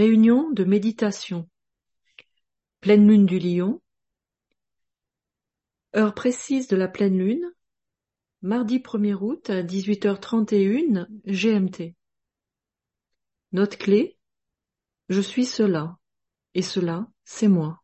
Réunion 0.00 0.50
de 0.50 0.64
méditation. 0.64 1.46
Pleine 2.80 3.06
lune 3.06 3.26
du 3.26 3.38
lion. 3.38 3.82
Heure 5.94 6.14
précise 6.14 6.68
de 6.68 6.76
la 6.76 6.88
pleine 6.88 7.18
lune. 7.18 7.44
Mardi 8.40 8.78
1er 8.78 9.12
août 9.12 9.50
à 9.50 9.62
18h31 9.62 11.06
GMT. 11.26 11.94
Note 13.52 13.76
clé. 13.76 14.16
Je 15.10 15.20
suis 15.20 15.44
cela. 15.44 15.98
Et 16.54 16.62
cela, 16.62 17.06
c'est 17.26 17.48
moi. 17.48 17.82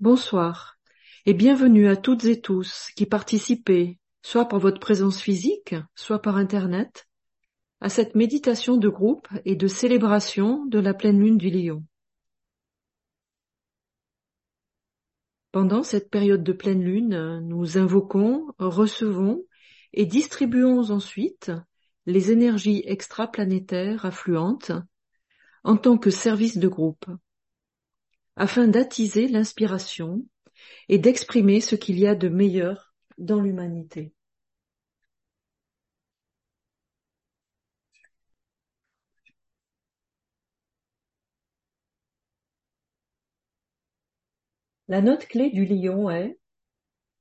Bonsoir 0.00 0.76
et 1.24 1.34
bienvenue 1.34 1.86
à 1.86 1.94
toutes 1.94 2.24
et 2.24 2.40
tous 2.40 2.88
qui 2.96 3.06
participez, 3.06 4.00
soit 4.22 4.48
par 4.48 4.58
votre 4.58 4.80
présence 4.80 5.20
physique, 5.20 5.76
soit 5.94 6.20
par 6.20 6.36
Internet, 6.36 7.06
à 7.80 7.88
cette 7.88 8.14
méditation 8.14 8.76
de 8.76 8.88
groupe 8.88 9.28
et 9.44 9.56
de 9.56 9.66
célébration 9.66 10.66
de 10.66 10.78
la 10.78 10.94
pleine 10.94 11.18
lune 11.18 11.38
du 11.38 11.50
lion. 11.50 11.84
Pendant 15.52 15.82
cette 15.82 16.10
période 16.10 16.44
de 16.44 16.52
pleine 16.52 16.82
lune, 16.82 17.40
nous 17.42 17.78
invoquons, 17.78 18.46
recevons 18.58 19.44
et 19.92 20.06
distribuons 20.06 20.90
ensuite 20.90 21.50
les 22.06 22.30
énergies 22.30 22.82
extraplanétaires 22.86 24.04
affluentes 24.04 24.72
en 25.64 25.76
tant 25.76 25.98
que 25.98 26.10
service 26.10 26.58
de 26.58 26.68
groupe, 26.68 27.06
afin 28.36 28.68
d'attiser 28.68 29.26
l'inspiration 29.26 30.24
et 30.88 30.98
d'exprimer 30.98 31.60
ce 31.60 31.74
qu'il 31.74 31.98
y 31.98 32.06
a 32.06 32.14
de 32.14 32.28
meilleur 32.28 32.94
dans 33.18 33.40
l'humanité. 33.40 34.12
La 44.90 45.00
note 45.00 45.26
clé 45.26 45.50
du 45.50 45.66
lion 45.66 46.10
est 46.10 46.36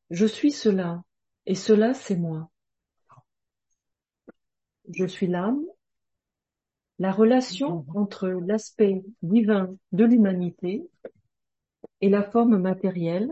Je 0.09 0.25
suis 0.25 0.51
cela, 0.51 1.03
et 1.45 1.53
cela 1.53 1.93
c'est 1.93 2.15
moi. 2.15 2.49
Je 4.91 5.05
suis 5.05 5.27
l'âme, 5.27 5.63
la 6.97 7.11
relation 7.11 7.85
entre 7.93 8.27
l'aspect 8.27 9.03
divin 9.21 9.77
de 9.91 10.03
l'humanité 10.03 10.89
et 12.01 12.09
la 12.09 12.23
forme 12.23 12.57
matérielle, 12.57 13.31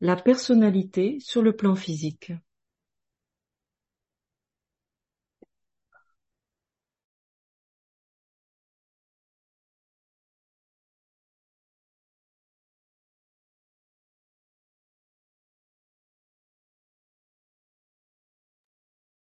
la 0.00 0.16
personnalité 0.16 1.18
sur 1.20 1.42
le 1.42 1.54
plan 1.54 1.76
physique. 1.76 2.32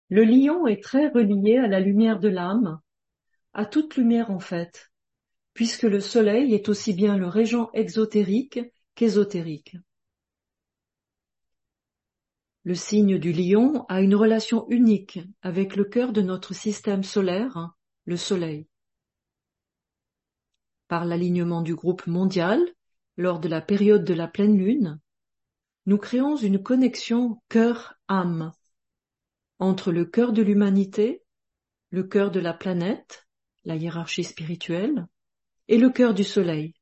Le 0.09 0.25
lion 0.25 0.67
est 0.67 0.83
très 0.83 1.09
relié 1.09 1.57
à 1.57 1.67
la 1.67 1.81
lumière 1.81 2.21
de 2.21 2.29
l'âme, 2.29 2.81
à 3.53 3.67
toute 3.67 3.97
lumière 3.97 4.31
en 4.31 4.39
fait, 4.39 4.93
puisque 5.53 5.83
le 5.83 6.01
soleil 6.01 6.55
est 6.55 6.69
aussi 6.69 6.93
bien 6.93 7.17
le 7.17 7.27
régent 7.27 7.71
exotérique 7.73 8.61
qu'ésotérique. 8.95 9.77
Le 12.63 12.75
signe 12.75 13.19
du 13.19 13.33
lion 13.33 13.85
a 13.89 14.01
une 14.01 14.15
relation 14.15 14.69
unique 14.69 15.19
avec 15.43 15.75
le 15.77 15.85
cœur 15.85 16.13
de 16.13 16.23
notre 16.23 16.55
système 16.55 17.03
solaire, 17.03 17.71
le 18.05 18.17
soleil. 18.17 18.69
Par 20.89 21.05
l'alignement 21.05 21.63
du 21.63 21.75
groupe 21.75 22.07
mondial, 22.07 22.61
lors 23.17 23.41
de 23.41 23.49
la 23.49 23.61
période 23.61 24.05
de 24.05 24.15
la 24.15 24.29
pleine 24.29 24.57
lune, 24.57 25.01
nous 25.87 25.99
créons 25.99 26.37
une 26.37 26.63
connexion 26.63 27.41
cœur-âme 27.49 28.53
entre 29.59 29.93
le 29.93 30.05
cœur 30.05 30.33
de 30.33 30.43
l'humanité, 30.43 31.23
le 31.91 32.03
cœur 32.03 32.31
de 32.31 32.41
la 32.41 32.53
planète, 32.53 33.27
la 33.65 33.77
hiérarchie 33.77 34.25
spirituelle, 34.25 35.07
et 35.69 35.79
le 35.79 35.91
cœur 35.91 36.15
du 36.15 36.25
soleil, 36.25 36.75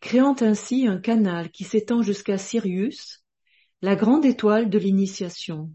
créant 0.00 0.36
ainsi 0.40 0.86
un 0.86 0.98
canal 0.98 1.50
qui 1.50 1.64
s'étend 1.64 2.02
jusqu'à 2.02 2.38
Sirius, 2.38 3.24
la 3.82 3.96
grande 3.96 4.24
étoile 4.24 4.70
de 4.70 4.78
l'initiation. 4.78 5.72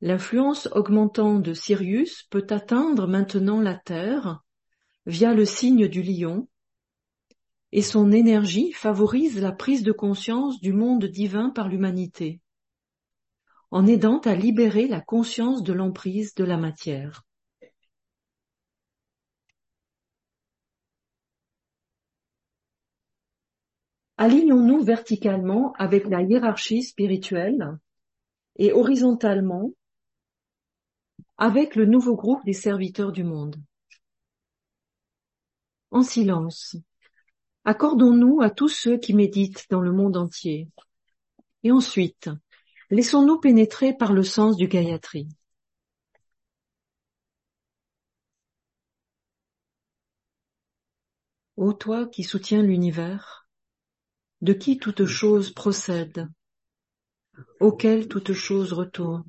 L'influence 0.00 0.68
augmentant 0.72 1.38
de 1.38 1.54
Sirius 1.54 2.24
peut 2.24 2.46
atteindre 2.50 3.06
maintenant 3.06 3.60
la 3.60 3.76
Terre 3.76 4.42
via 5.06 5.34
le 5.34 5.44
signe 5.44 5.88
du 5.88 6.02
lion, 6.02 6.48
et 7.72 7.82
son 7.82 8.12
énergie 8.12 8.72
favorise 8.72 9.40
la 9.40 9.52
prise 9.52 9.82
de 9.82 9.92
conscience 9.92 10.60
du 10.60 10.72
monde 10.72 11.06
divin 11.06 11.50
par 11.50 11.68
l'humanité 11.68 12.40
en 13.74 13.88
aidant 13.88 14.20
à 14.20 14.36
libérer 14.36 14.86
la 14.86 15.00
conscience 15.00 15.64
de 15.64 15.72
l'emprise 15.72 16.36
de 16.36 16.44
la 16.44 16.56
matière. 16.56 17.24
Alignons-nous 24.16 24.84
verticalement 24.84 25.72
avec 25.72 26.06
la 26.06 26.22
hiérarchie 26.22 26.84
spirituelle 26.84 27.76
et 28.54 28.72
horizontalement 28.72 29.72
avec 31.36 31.74
le 31.74 31.84
nouveau 31.84 32.14
groupe 32.14 32.44
des 32.44 32.52
serviteurs 32.52 33.10
du 33.10 33.24
monde. 33.24 33.56
En 35.90 36.02
silence, 36.02 36.76
accordons-nous 37.64 38.40
à 38.40 38.50
tous 38.50 38.68
ceux 38.68 38.98
qui 38.98 39.14
méditent 39.14 39.66
dans 39.68 39.80
le 39.80 39.90
monde 39.90 40.16
entier. 40.16 40.68
Et 41.64 41.72
ensuite, 41.72 42.30
Laissons-nous 42.94 43.40
pénétrer 43.40 43.92
par 43.92 44.12
le 44.12 44.22
sens 44.22 44.56
du 44.56 44.68
Gayatri. 44.68 45.26
Ô 51.56 51.72
toi 51.72 52.06
qui 52.06 52.22
soutiens 52.22 52.62
l'univers, 52.62 53.48
de 54.42 54.52
qui 54.52 54.78
toute 54.78 55.06
chose 55.06 55.52
procède, 55.52 56.28
auquel 57.58 58.06
toute 58.06 58.32
chose 58.32 58.72
retourne, 58.72 59.28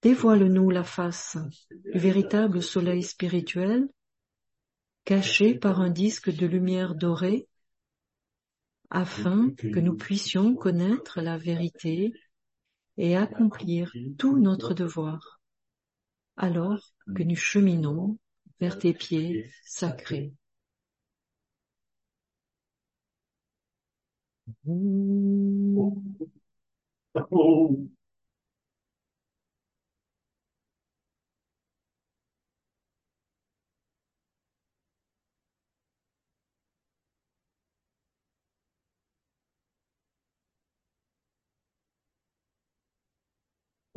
dévoile-nous 0.00 0.70
la 0.70 0.82
face 0.82 1.36
du 1.70 1.98
véritable 1.98 2.62
soleil 2.62 3.02
spirituel, 3.02 3.86
caché 5.04 5.54
par 5.54 5.82
un 5.82 5.90
disque 5.90 6.30
de 6.30 6.46
lumière 6.46 6.94
dorée 6.94 7.50
afin 8.90 9.50
que 9.56 9.80
nous 9.80 9.96
puissions 9.96 10.54
connaître 10.54 11.20
la 11.20 11.38
vérité 11.38 12.12
et 12.96 13.16
accomplir 13.16 13.92
tout 14.18 14.38
notre 14.38 14.74
devoir, 14.74 15.40
alors 16.36 16.92
que 17.14 17.22
nous 17.22 17.36
cheminons 17.36 18.18
vers 18.60 18.78
tes 18.78 18.94
pieds 18.94 19.50
sacrés. 19.64 20.32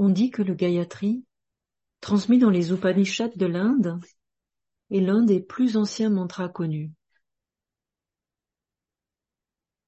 On 0.02 0.08
dit 0.08 0.32
que 0.32 0.42
le 0.42 0.54
Gayatri, 0.54 1.26
transmis 2.00 2.40
dans 2.40 2.50
les 2.50 2.72
Upanishads 2.72 3.36
de 3.36 3.46
l'Inde, 3.46 4.00
est 4.92 5.02
l'un 5.02 5.24
des 5.24 5.42
plus 5.42 5.76
anciens 5.76 6.10
mantras 6.10 6.48
connus. 6.48 6.94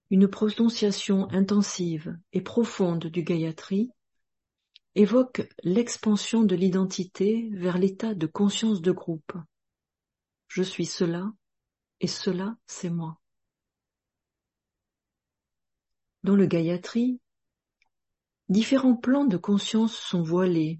Une 0.09 0.27
prononciation 0.27 1.31
intensive 1.31 2.19
et 2.33 2.41
profonde 2.41 3.05
du 3.05 3.23
Gayatri 3.23 3.89
évoque 4.95 5.47
l'expansion 5.63 6.43
de 6.43 6.55
l'identité 6.55 7.49
vers 7.53 7.77
l'état 7.77 8.13
de 8.13 8.27
conscience 8.27 8.81
de 8.81 8.91
groupe. 8.91 9.31
Je 10.49 10.61
suis 10.61 10.85
cela 10.85 11.31
et 12.01 12.07
cela 12.07 12.57
c'est 12.67 12.89
moi. 12.89 13.17
Dans 16.23 16.35
le 16.35 16.47
Gayatri, 16.47 17.21
Différents 18.51 18.95
plans 18.95 19.25
de 19.25 19.38
conscience 19.38 19.95
sont 19.95 20.21
voilés, 20.21 20.80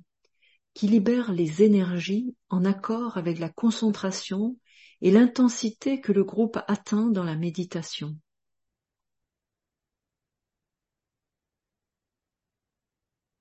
qui 0.74 0.88
libèrent 0.88 1.32
les 1.32 1.64
énergies 1.64 2.36
en 2.50 2.66
accord 2.66 3.18
avec 3.18 3.40
la 3.40 3.50
concentration 3.50 4.58
et 5.02 5.10
l'intensité 5.10 6.02
que 6.02 6.12
le 6.12 6.24
groupe 6.24 6.60
atteint 6.68 7.08
dans 7.08 7.24
la 7.24 7.36
méditation. 7.36 8.16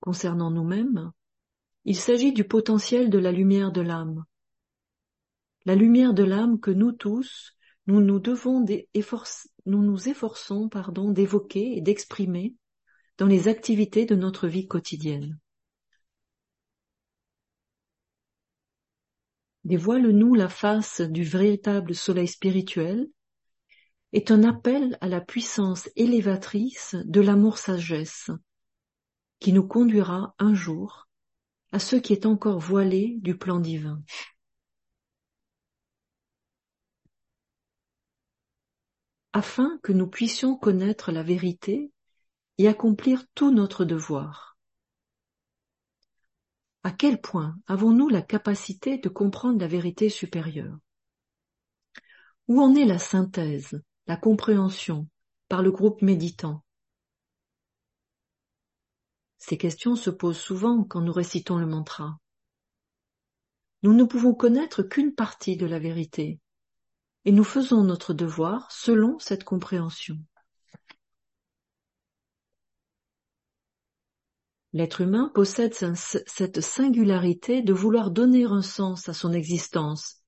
concernant 0.00 0.50
nous-mêmes, 0.50 1.12
il 1.84 1.96
s'agit 1.96 2.32
du 2.32 2.44
potentiel 2.44 3.10
de 3.10 3.18
la 3.18 3.32
lumière 3.32 3.70
de 3.70 3.80
l'âme. 3.80 4.24
La 5.66 5.74
lumière 5.74 6.14
de 6.14 6.24
l'âme 6.24 6.58
que 6.58 6.70
nous 6.70 6.92
tous, 6.92 7.52
nous 7.86 8.00
nous 8.00 8.18
devons 8.18 8.64
nous 9.66 9.82
nous 9.82 10.08
efforçons 10.08 10.68
pardon 10.68 11.10
d'évoquer 11.10 11.76
et 11.76 11.80
d'exprimer 11.80 12.54
dans 13.20 13.26
les 13.26 13.48
activités 13.48 14.06
de 14.06 14.14
notre 14.14 14.48
vie 14.48 14.66
quotidienne. 14.66 15.38
Dévoile-nous 19.64 20.34
la 20.34 20.48
face 20.48 21.02
du 21.02 21.22
véritable 21.22 21.94
soleil 21.94 22.28
spirituel 22.28 23.10
est 24.14 24.30
un 24.30 24.42
appel 24.42 24.96
à 25.02 25.08
la 25.08 25.20
puissance 25.20 25.90
élévatrice 25.96 26.96
de 27.04 27.20
l'amour-sagesse 27.20 28.30
qui 29.38 29.52
nous 29.52 29.68
conduira 29.68 30.34
un 30.38 30.54
jour 30.54 31.06
à 31.72 31.78
ce 31.78 31.96
qui 31.96 32.14
est 32.14 32.24
encore 32.24 32.58
voilé 32.58 33.18
du 33.18 33.36
plan 33.36 33.60
divin. 33.60 34.02
Afin 39.34 39.78
que 39.82 39.92
nous 39.92 40.08
puissions 40.08 40.56
connaître 40.56 41.12
la 41.12 41.22
vérité 41.22 41.92
et 42.60 42.68
accomplir 42.68 43.24
tout 43.34 43.50
notre 43.50 43.86
devoir. 43.86 44.58
À 46.82 46.90
quel 46.90 47.18
point 47.18 47.58
avons-nous 47.66 48.10
la 48.10 48.20
capacité 48.20 48.98
de 48.98 49.08
comprendre 49.08 49.58
la 49.58 49.66
vérité 49.66 50.10
supérieure? 50.10 50.76
Où 52.48 52.60
en 52.60 52.74
est 52.74 52.84
la 52.84 52.98
synthèse, 52.98 53.82
la 54.06 54.18
compréhension 54.18 55.08
par 55.48 55.62
le 55.62 55.70
groupe 55.70 56.02
méditant? 56.02 56.62
Ces 59.38 59.56
questions 59.56 59.96
se 59.96 60.10
posent 60.10 60.36
souvent 60.36 60.84
quand 60.84 61.00
nous 61.00 61.14
récitons 61.14 61.56
le 61.56 61.66
mantra. 61.66 62.18
Nous 63.82 63.94
ne 63.94 64.04
pouvons 64.04 64.34
connaître 64.34 64.82
qu'une 64.82 65.14
partie 65.14 65.56
de 65.56 65.64
la 65.64 65.78
vérité, 65.78 66.40
et 67.24 67.32
nous 67.32 67.44
faisons 67.44 67.84
notre 67.84 68.12
devoir 68.12 68.70
selon 68.70 69.18
cette 69.18 69.44
compréhension. 69.44 70.18
L'être 74.72 75.00
humain 75.00 75.30
possède 75.34 75.74
cette 75.74 76.60
singularité 76.60 77.62
de 77.62 77.72
vouloir 77.72 78.10
donner 78.10 78.44
un 78.44 78.62
sens 78.62 79.08
à 79.08 79.14
son 79.14 79.32
existence 79.32 80.22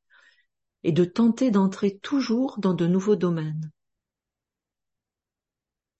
et 0.83 0.91
de 0.91 1.05
tenter 1.05 1.51
d'entrer 1.53 1.99
toujours 1.99 2.59
dans 2.59 2.75
de 2.75 2.87
nouveaux 2.87 3.15
domaines. 3.15 3.71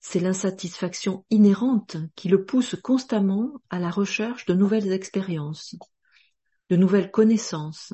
C'est 0.01 0.19
l'insatisfaction 0.19 1.25
inhérente 1.29 1.95
qui 2.15 2.27
le 2.27 2.43
pousse 2.43 2.75
constamment 2.75 3.53
à 3.69 3.79
la 3.79 3.89
recherche 3.89 4.45
de 4.45 4.53
nouvelles 4.53 4.91
expériences, 4.91 5.77
de 6.69 6.75
nouvelles 6.75 7.11
connaissances, 7.11 7.93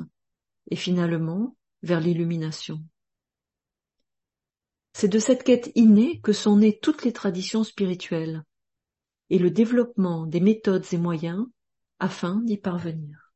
et 0.71 0.75
finalement 0.75 1.55
vers 1.83 1.99
l'illumination. 1.99 2.83
C'est 4.93 5.07
de 5.07 5.19
cette 5.19 5.43
quête 5.43 5.71
innée 5.75 6.19
que 6.21 6.33
sont 6.33 6.57
nées 6.57 6.79
toutes 6.81 7.05
les 7.05 7.13
traditions 7.13 7.63
spirituelles, 7.63 8.43
et 9.29 9.39
le 9.39 9.51
développement 9.51 10.25
des 10.25 10.39
méthodes 10.39 10.85
et 10.91 10.97
moyens 10.97 11.45
afin 11.99 12.41
d'y 12.41 12.57
parvenir. 12.57 13.33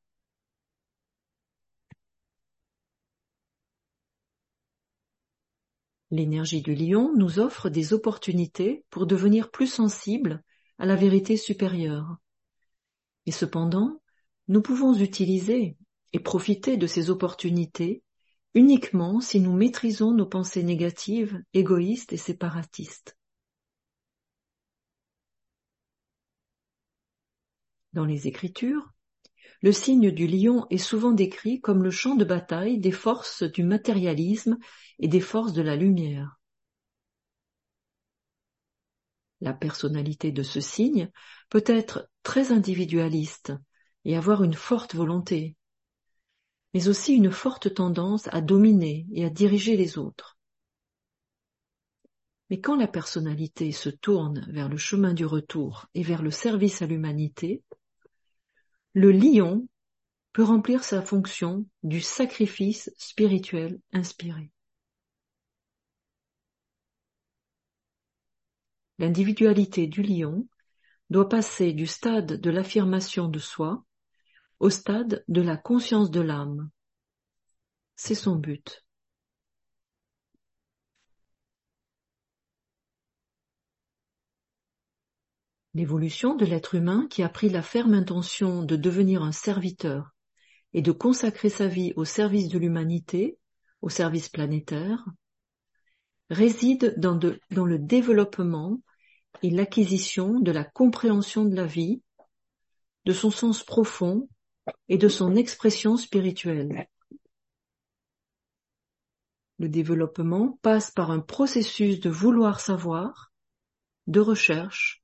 L'énergie 6.11 6.61
du 6.61 6.75
lion 6.75 7.11
nous 7.15 7.39
offre 7.39 7.69
des 7.69 7.91
opportunités 7.91 8.85
pour 8.91 9.07
devenir 9.07 9.49
plus 9.49 9.67
sensibles 9.67 10.43
à 10.77 10.85
la 10.85 10.95
vérité 10.95 11.37
supérieure. 11.37 12.17
Et 13.25 13.31
cependant, 13.31 13.99
nous 14.47 14.61
pouvons 14.61 14.93
utiliser 14.93 15.75
et 16.11 16.19
profiter 16.19 16.77
de 16.77 16.85
ces 16.85 17.09
opportunités 17.09 18.03
uniquement 18.53 19.21
si 19.21 19.39
nous 19.39 19.53
maîtrisons 19.53 20.11
nos 20.11 20.27
pensées 20.27 20.63
négatives, 20.63 21.41
égoïstes 21.53 22.13
et 22.13 22.17
séparatistes. 22.17 23.17
Dans 27.93 28.05
les 28.05 28.27
Écritures, 28.27 28.91
le 29.61 29.71
signe 29.71 30.11
du 30.11 30.27
lion 30.27 30.65
est 30.69 30.77
souvent 30.77 31.11
décrit 31.11 31.61
comme 31.61 31.83
le 31.83 31.91
champ 31.91 32.15
de 32.15 32.25
bataille 32.25 32.79
des 32.79 32.91
forces 32.91 33.43
du 33.43 33.63
matérialisme 33.63 34.57
et 34.99 35.07
des 35.07 35.21
forces 35.21 35.53
de 35.53 35.61
la 35.61 35.75
lumière. 35.75 36.39
La 39.41 39.53
personnalité 39.53 40.31
de 40.31 40.41
ce 40.41 40.59
signe 40.59 41.11
peut 41.49 41.63
être 41.67 42.09
très 42.23 42.51
individualiste 42.51 43.53
et 44.05 44.17
avoir 44.17 44.43
une 44.43 44.53
forte 44.53 44.95
volonté, 44.95 45.55
mais 46.73 46.87
aussi 46.87 47.13
une 47.13 47.31
forte 47.31 47.73
tendance 47.73 48.27
à 48.33 48.41
dominer 48.41 49.05
et 49.13 49.23
à 49.23 49.29
diriger 49.29 49.77
les 49.77 49.97
autres. 49.97 50.37
Mais 52.49 52.59
quand 52.59 52.75
la 52.75 52.87
personnalité 52.87 53.71
se 53.71 53.89
tourne 53.89 54.45
vers 54.49 54.69
le 54.69 54.77
chemin 54.77 55.13
du 55.13 55.25
retour 55.25 55.87
et 55.93 56.03
vers 56.03 56.21
le 56.21 56.31
service 56.31 56.81
à 56.81 56.85
l'humanité, 56.85 57.63
le 58.93 59.11
lion 59.11 59.67
peut 60.33 60.43
remplir 60.43 60.83
sa 60.83 61.01
fonction 61.01 61.65
du 61.83 62.01
sacrifice 62.01 62.91
spirituel 62.97 63.79
inspiré. 63.91 64.51
L'individualité 68.99 69.87
du 69.87 70.03
lion 70.03 70.47
doit 71.09 71.29
passer 71.29 71.73
du 71.73 71.87
stade 71.87 72.39
de 72.39 72.49
l'affirmation 72.49 73.27
de 73.27 73.39
soi 73.39 73.83
au 74.59 74.69
stade 74.69 75.23
de 75.27 75.41
la 75.41 75.57
conscience 75.57 76.09
de 76.09 76.21
l'âme. 76.21 76.69
C'est 77.95 78.15
son 78.15 78.35
but. 78.35 78.85
L'évolution 85.75 86.35
de 86.35 86.45
l'être 86.45 86.75
humain 86.75 87.07
qui 87.09 87.23
a 87.23 87.29
pris 87.29 87.49
la 87.49 87.63
ferme 87.63 87.95
intention 87.95 88.63
de 88.63 88.75
devenir 88.75 89.23
un 89.23 89.31
serviteur 89.31 90.13
et 90.73 90.83
de 90.83 90.91
consacrer 90.91 91.49
sa 91.49 91.67
vie 91.67 91.93
au 91.95 92.05
service 92.05 92.49
de 92.49 92.59
l'humanité, 92.59 93.39
au 93.81 93.89
service 93.89 94.29
planétaire, 94.29 95.03
réside 96.29 96.93
dans, 96.97 97.19
le 97.65 97.79
développement 97.79 98.81
et 99.41 99.49
l'acquisition 99.49 100.39
de 100.39 100.51
la 100.51 100.63
compréhension 100.63 101.43
de 101.45 101.55
la 101.55 101.65
vie, 101.65 102.03
de 103.05 103.13
son 103.13 103.31
sens 103.31 103.63
profond 103.63 104.29
et 104.89 104.97
de 104.97 105.09
son 105.09 105.35
expression 105.35 105.97
spirituelle. 105.97 106.87
Le 109.59 109.69
développement 109.69 110.59
passe 110.61 110.91
par 110.91 111.11
un 111.11 111.19
processus 111.19 111.99
de 111.99 112.09
vouloir 112.09 112.59
savoir, 112.59 113.31
de 114.07 114.19
recherche, 114.19 115.02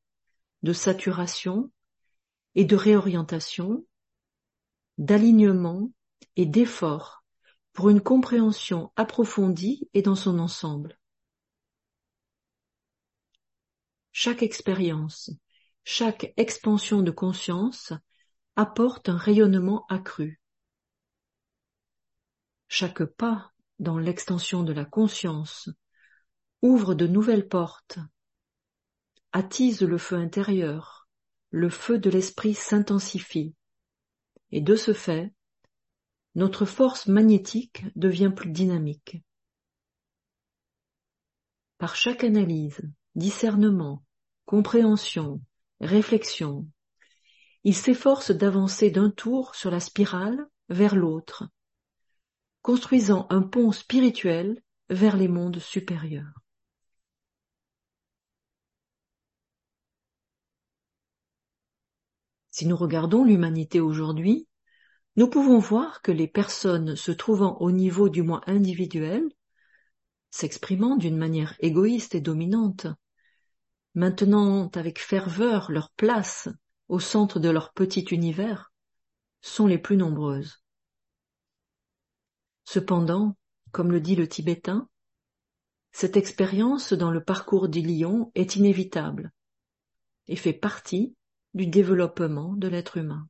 de 0.64 0.74
saturation 0.74 1.72
et 2.56 2.66
de 2.66 2.76
réorientation, 2.76 3.86
d'alignement 4.98 5.92
et 6.36 6.46
d'effort 6.46 7.24
pour 7.74 7.90
une 7.90 8.02
compréhension 8.02 8.92
approfondie 8.96 9.90
et 9.94 10.02
dans 10.02 10.16
son 10.16 10.40
ensemble. 10.40 11.00
Chaque 14.12 14.44
expérience, 14.44 15.32
chaque 15.86 16.34
expansion 16.36 17.02
de 17.02 17.12
conscience 17.12 17.94
apporte 18.58 19.08
un 19.08 19.18
rayonnement 19.18 19.86
accru. 19.88 20.42
Chaque 22.68 23.04
pas 23.04 23.54
dans 23.80 23.98
l'extension 23.98 24.64
de 24.64 24.74
la 24.74 24.86
conscience 24.86 25.70
ouvre 26.62 26.94
de 26.94 27.08
nouvelles 27.08 27.48
portes 27.48 28.00
attise 29.32 29.82
le 29.82 29.98
feu 29.98 30.16
intérieur, 30.16 31.08
le 31.52 31.70
feu 31.70 32.00
de 32.00 32.10
l'esprit 32.10 32.54
s'intensifie, 32.54 33.56
et 34.52 34.62
de 34.62 34.76
ce 34.76 34.94
fait, 34.94 35.34
notre 36.36 36.66
force 36.66 37.08
magnétique 37.08 37.86
devient 37.96 38.32
plus 38.36 38.52
dynamique. 38.52 39.22
Par 41.78 41.96
chaque 41.96 42.24
analyse, 42.24 42.82
discernement, 43.16 44.04
compréhension, 44.46 45.42
réflexion, 45.80 46.68
il 47.64 47.76
s'efforce 47.76 48.32
d'avancer 48.32 48.90
d'un 48.90 49.10
tour 49.10 49.56
sur 49.56 49.70
la 49.70 49.80
spirale 49.80 50.48
vers 50.70 50.96
l'autre, 50.96 51.50
construisant 52.62 53.28
un 53.30 53.42
pont 53.42 53.72
spirituel 53.72 54.62
vers 54.90 55.18
les 55.18 55.28
mondes 55.28 55.60
supérieurs. 55.60 56.42
Si 62.60 62.68
nous 62.68 62.76
regardons 62.76 63.24
l'humanité 63.24 63.80
aujourd'hui, 63.80 64.46
nous 65.16 65.30
pouvons 65.30 65.60
voir 65.60 66.02
que 66.02 66.12
les 66.12 66.28
personnes 66.28 66.98
se 66.98 67.14
trouvant 67.14 67.56
au 67.60 67.72
niveau 67.72 68.10
du 68.10 68.22
moins 68.22 68.42
individuel, 68.48 69.24
s'exprimant 70.30 70.98
d'une 70.98 71.16
manière 71.16 71.56
égoïste 71.62 72.16
et 72.16 72.20
dominante, 72.20 72.88
maintenant 73.96 74.70
avec 74.76 75.00
ferveur 75.00 75.72
leur 75.72 75.90
place 75.92 76.50
au 76.90 77.00
centre 77.00 77.40
de 77.40 77.48
leur 77.48 77.72
petit 77.72 78.02
univers, 78.12 78.74
sont 79.40 79.66
les 79.66 79.80
plus 79.80 79.96
nombreuses. 79.96 80.62
Cependant, 82.66 83.38
comme 83.72 83.94
le 83.94 84.02
dit 84.02 84.18
le 84.18 84.28
tibétain, 84.28 84.90
cette 85.94 86.18
expérience 86.18 86.92
dans 86.92 87.12
le 87.12 87.24
parcours 87.24 87.70
du 87.70 87.82
lion 87.82 88.34
est 88.36 88.58
inévitable 88.58 89.32
et 90.28 90.36
fait 90.36 90.52
partie 90.52 91.16
du 91.54 91.68
développement 91.68 92.54
de 92.54 92.68
l'être 92.68 92.98
humain. 92.98 93.28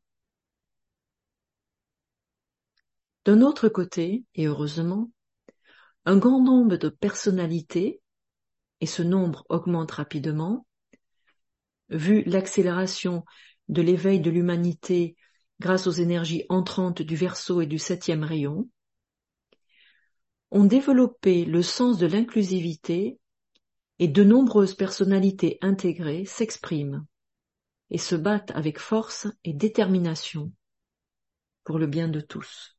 D'un 3.25 3.41
autre 3.41 3.69
côté, 3.69 4.25
et 4.35 4.47
heureusement, 4.47 5.11
un 6.05 6.17
grand 6.17 6.41
nombre 6.41 6.77
de 6.77 6.89
personnalités, 6.89 8.01
et 8.81 8.85
ce 8.85 9.03
nombre 9.03 9.45
augmente 9.49 9.91
rapidement, 9.91 10.65
vu 11.89 12.23
l'accélération 12.25 13.25
de 13.67 13.81
l'éveil 13.81 14.19
de 14.19 14.31
l'humanité 14.31 15.15
grâce 15.59 15.87
aux 15.87 15.91
énergies 15.91 16.45
entrantes 16.49 17.01
du 17.01 17.15
verso 17.15 17.61
et 17.61 17.67
du 17.67 17.77
septième 17.77 18.23
rayon, 18.23 18.69
ont 20.51 20.65
développé 20.65 21.45
le 21.45 21.61
sens 21.61 21.97
de 21.97 22.07
l'inclusivité 22.07 23.19
et 23.99 24.07
de 24.07 24.23
nombreuses 24.23 24.73
personnalités 24.73 25.59
intégrées 25.61 26.25
s'expriment 26.25 27.05
et 27.89 27.97
se 27.97 28.15
battent 28.15 28.51
avec 28.51 28.79
force 28.79 29.27
et 29.43 29.53
détermination 29.53 30.51
pour 31.63 31.79
le 31.79 31.87
bien 31.87 32.07
de 32.07 32.21
tous. 32.21 32.77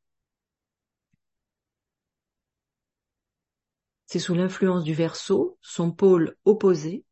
C'est 4.07 4.19
sous 4.19 4.35
l'influence 4.35 4.83
du 4.83 4.93
Verseau, 4.93 5.57
son 5.63 5.93
pôle 5.93 6.37
opposé, 6.45 7.05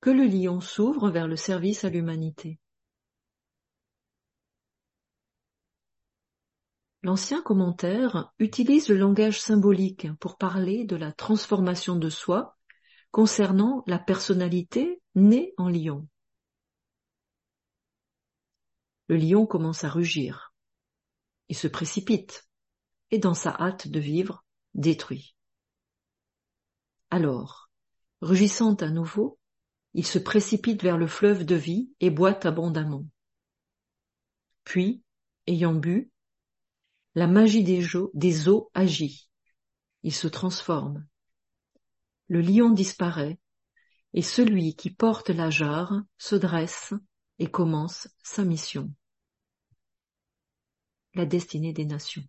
que 0.00 0.10
le 0.10 0.26
lion 0.26 0.60
s'ouvre 0.60 1.10
vers 1.10 1.26
le 1.26 1.36
service 1.36 1.84
à 1.84 1.90
l'humanité. 1.90 2.60
L'ancien 7.02 7.42
commentaire 7.42 8.32
utilise 8.38 8.88
le 8.88 8.96
langage 8.96 9.40
symbolique 9.40 10.06
pour 10.20 10.36
parler 10.36 10.84
de 10.84 10.96
la 10.96 11.12
transformation 11.12 11.96
de 11.96 12.10
soi 12.10 12.58
concernant 13.10 13.82
la 13.86 13.98
personnalité 13.98 15.02
née 15.14 15.54
en 15.56 15.68
lion. 15.68 16.06
Le 19.10 19.16
lion 19.16 19.44
commence 19.44 19.82
à 19.82 19.88
rugir. 19.88 20.54
Il 21.48 21.56
se 21.56 21.66
précipite 21.66 22.48
et 23.10 23.18
dans 23.18 23.34
sa 23.34 23.50
hâte 23.50 23.88
de 23.88 23.98
vivre, 23.98 24.44
détruit. 24.74 25.34
Alors, 27.10 27.72
rugissant 28.20 28.74
à 28.74 28.88
nouveau, 28.88 29.40
il 29.94 30.06
se 30.06 30.20
précipite 30.20 30.84
vers 30.84 30.96
le 30.96 31.08
fleuve 31.08 31.44
de 31.44 31.56
vie 31.56 31.90
et 31.98 32.08
boit 32.08 32.46
abondamment. 32.46 33.04
Puis, 34.62 35.02
ayant 35.48 35.74
bu, 35.74 36.12
la 37.16 37.26
magie 37.26 37.64
des, 37.64 38.48
eaux, 38.48 38.70
agit. 38.74 39.28
Il 40.04 40.14
se 40.14 40.28
transforme. 40.28 41.04
Le 42.28 42.42
lion 42.42 42.70
disparaît, 42.70 43.40
et 44.14 44.22
celui 44.22 44.76
qui 44.76 44.90
porte 44.90 45.30
la 45.30 45.50
jarre 45.50 46.00
se 46.16 46.36
dresse 46.36 46.94
et 47.40 47.50
commence 47.50 48.06
sa 48.22 48.44
mission. 48.44 48.94
La 51.14 51.26
destinée 51.26 51.72
des 51.72 51.84
nations. 51.84 52.22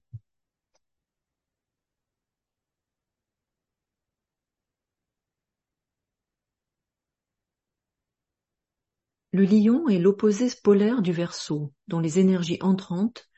Le 9.34 9.46
lion 9.46 9.88
est 9.88 9.98
l'opposé 9.98 10.48
polaire 10.62 11.02
du 11.02 11.14
verso, 11.14 11.72
dont 11.88 12.00
les 12.00 12.20
énergies 12.20 12.58
entrantes 12.62 13.30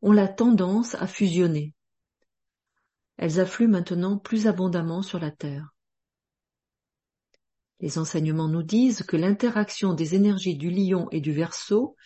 ont 0.00 0.12
la 0.12 0.28
tendance 0.28 0.94
à 0.94 1.08
fusionner. 1.08 1.74
Elles 3.16 3.40
affluent 3.40 3.68
maintenant 3.68 4.16
plus 4.16 4.46
abondamment 4.46 5.02
sur 5.02 5.18
la 5.18 5.30
Terre. 5.30 5.74
Les 7.80 7.98
enseignements 7.98 8.48
nous 8.48 8.62
disent 8.62 9.02
que 9.02 9.16
l'interaction 9.16 9.92
des 9.94 10.14
énergies 10.14 10.56
du 10.56 10.70
lion 10.70 11.08
et 11.10 11.20
du 11.20 11.32
verso 11.32 11.96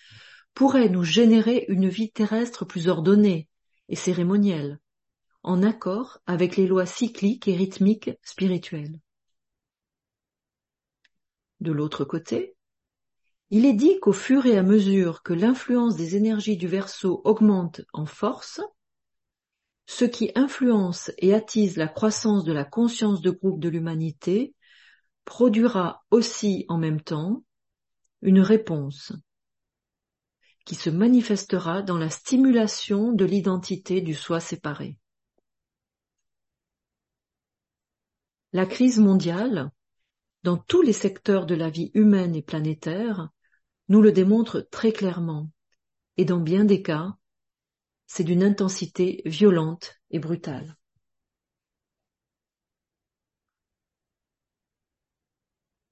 pourrait 0.54 0.88
nous 0.88 1.04
générer 1.04 1.66
une 1.68 1.88
vie 1.88 2.11
terrestre 2.11 2.64
plus 2.64 2.88
ordonnée 2.88 3.49
et 3.88 3.96
cérémonielle, 3.96 4.80
en 5.42 5.62
accord 5.62 6.18
avec 6.26 6.56
les 6.56 6.66
lois 6.66 6.87
cycliques 6.87 7.49
et 7.49 7.56
rythmiques 7.56 8.11
spirituelles. 8.23 9.00
De 11.61 11.73
l'autre 11.73 12.04
côté, 12.04 12.56
il 13.50 13.66
est 13.66 13.75
dit 13.75 13.99
qu'au 14.00 14.12
fur 14.12 14.46
et 14.46 14.56
à 14.56 14.62
mesure 14.62 15.23
que 15.23 15.32
l'influence 15.32 15.96
des 15.96 16.16
énergies 16.16 16.56
du 16.56 16.66
Verseau 16.66 17.20
augmente 17.25 17.82
en 17.92 18.06
force, 18.06 18.61
ce 19.87 20.04
qui 20.04 20.32
influence 20.34 21.11
et 21.18 21.34
attise 21.34 21.76
la 21.76 21.88
croissance 21.88 22.44
de 22.44 22.52
la 22.52 22.64
conscience 22.64 23.20
de 23.20 23.30
groupe 23.30 23.61
de 23.61 23.68
l'humanité 23.68 24.54
produira 25.25 26.04
aussi 26.11 26.64
en 26.68 26.78
même 26.78 27.00
temps 27.00 27.44
une 28.23 28.40
réponse 28.40 29.12
qui 30.64 30.75
se 30.75 30.90
manifestera 30.90 31.83
dans 31.83 31.99
la 31.99 32.11
stimulation 32.11 33.12
de 33.12 33.25
l'identité 33.25 34.00
du 34.00 34.14
soi 34.14 34.40
séparé. 34.40 34.99
La 38.52 38.66
crise 38.66 38.99
mondiale, 38.99 39.71
dans 40.44 40.56
tous 40.56 40.83
les 40.83 40.92
secteurs 40.92 41.47
de 41.47 41.54
la 41.54 41.71
vie 41.71 41.90
humaine 41.94 42.37
et 42.37 42.42
planétaire, 42.42 43.28
nous 43.88 44.00
le 44.00 44.12
démontre 44.12 44.61
très 44.61 44.92
clairement, 44.92 45.50
et 46.16 46.25
dans 46.25 46.40
bien 46.40 46.64
des 46.64 46.83
cas, 46.83 47.16
c'est 48.06 48.25
d'une 48.25 48.44
intensité 48.44 49.23
violente 49.25 50.00
et 50.11 50.18
brutale. 50.18 50.76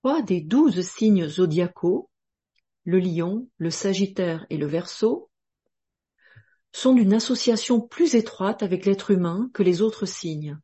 Trois 0.02 0.22
des 0.22 0.40
douze 0.40 0.82
signes 0.82 1.28
zodiacaux, 1.28 2.10
le 2.84 2.98
lion, 2.98 3.48
le 3.58 3.70
sagittaire 3.70 4.46
et 4.50 4.56
le 4.56 4.66
verso, 4.66 5.30
sont 6.72 6.94
d'une 6.94 7.12
association 7.12 7.80
plus 7.80 8.14
étroite 8.14 8.62
avec 8.62 8.86
l'être 8.86 9.10
humain 9.10 9.50
que 9.52 9.62
les 9.62 9.82
autres 9.82 10.06
signes. 10.06 10.58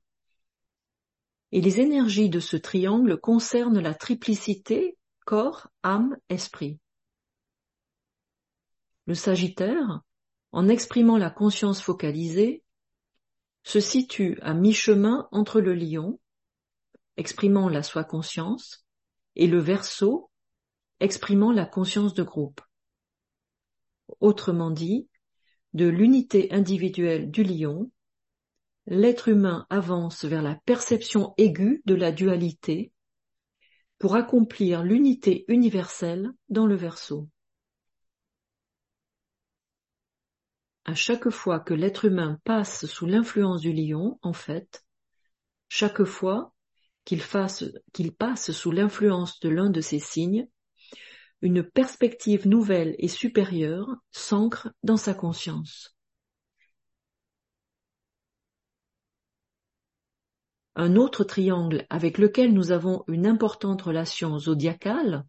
Et 1.52 1.60
les 1.60 1.80
énergies 1.80 2.30
de 2.30 2.40
ce 2.40 2.56
triangle 2.56 3.18
concernent 3.20 3.80
la 3.80 3.94
triplicité 3.94 4.96
corps, 5.24 5.68
âme, 5.82 6.16
esprit. 6.30 6.80
Le 9.06 9.14
Sagittaire, 9.14 10.00
en 10.52 10.68
exprimant 10.68 11.18
la 11.18 11.30
conscience 11.30 11.82
focalisée, 11.82 12.62
se 13.62 13.80
situe 13.80 14.38
à 14.40 14.54
mi-chemin 14.54 15.28
entre 15.30 15.60
le 15.60 15.74
lion, 15.74 16.18
exprimant 17.18 17.68
la 17.68 17.82
soi-conscience, 17.82 18.86
et 19.36 19.46
le 19.46 19.58
Verseau, 19.58 20.30
exprimant 21.00 21.52
la 21.52 21.66
conscience 21.66 22.14
de 22.14 22.22
groupe. 22.22 22.60
Autrement 24.20 24.70
dit, 24.70 25.08
de 25.74 25.86
l'unité 25.86 26.52
individuelle 26.52 27.30
du 27.30 27.42
lion, 27.42 27.90
l'être 28.86 29.28
humain 29.28 29.66
avance 29.70 30.24
vers 30.24 30.42
la 30.42 30.54
perception 30.64 31.34
aiguë 31.36 31.82
de 31.84 31.94
la 31.94 32.10
dualité 32.10 32.92
pour 33.98 34.16
accomplir 34.16 34.82
l'unité 34.82 35.44
universelle 35.48 36.32
dans 36.48 36.66
le 36.66 36.74
Verseau. 36.74 37.28
à 40.88 40.94
chaque 40.94 41.28
fois 41.28 41.60
que 41.60 41.74
l'être 41.74 42.06
humain 42.06 42.40
passe 42.44 42.86
sous 42.86 43.04
l'influence 43.04 43.60
du 43.60 43.74
lion, 43.74 44.18
en 44.22 44.32
fait, 44.32 44.86
chaque 45.68 46.04
fois 46.04 46.54
qu'il 47.04 47.20
passe 47.20 48.52
sous 48.52 48.70
l'influence 48.70 49.38
de 49.40 49.50
l'un 49.50 49.68
de 49.68 49.82
ces 49.82 49.98
signes, 49.98 50.48
une 51.40 51.62
perspective 51.62 52.48
nouvelle 52.48 52.94
et 52.98 53.08
supérieure 53.08 53.88
s'ancre 54.10 54.70
dans 54.82 54.96
sa 54.96 55.14
conscience. 55.14 55.96
Un 60.74 60.96
autre 60.96 61.24
triangle 61.24 61.86
avec 61.90 62.18
lequel 62.18 62.52
nous 62.52 62.70
avons 62.70 63.04
une 63.08 63.26
importante 63.26 63.82
relation 63.82 64.38
zodiacale 64.38 65.26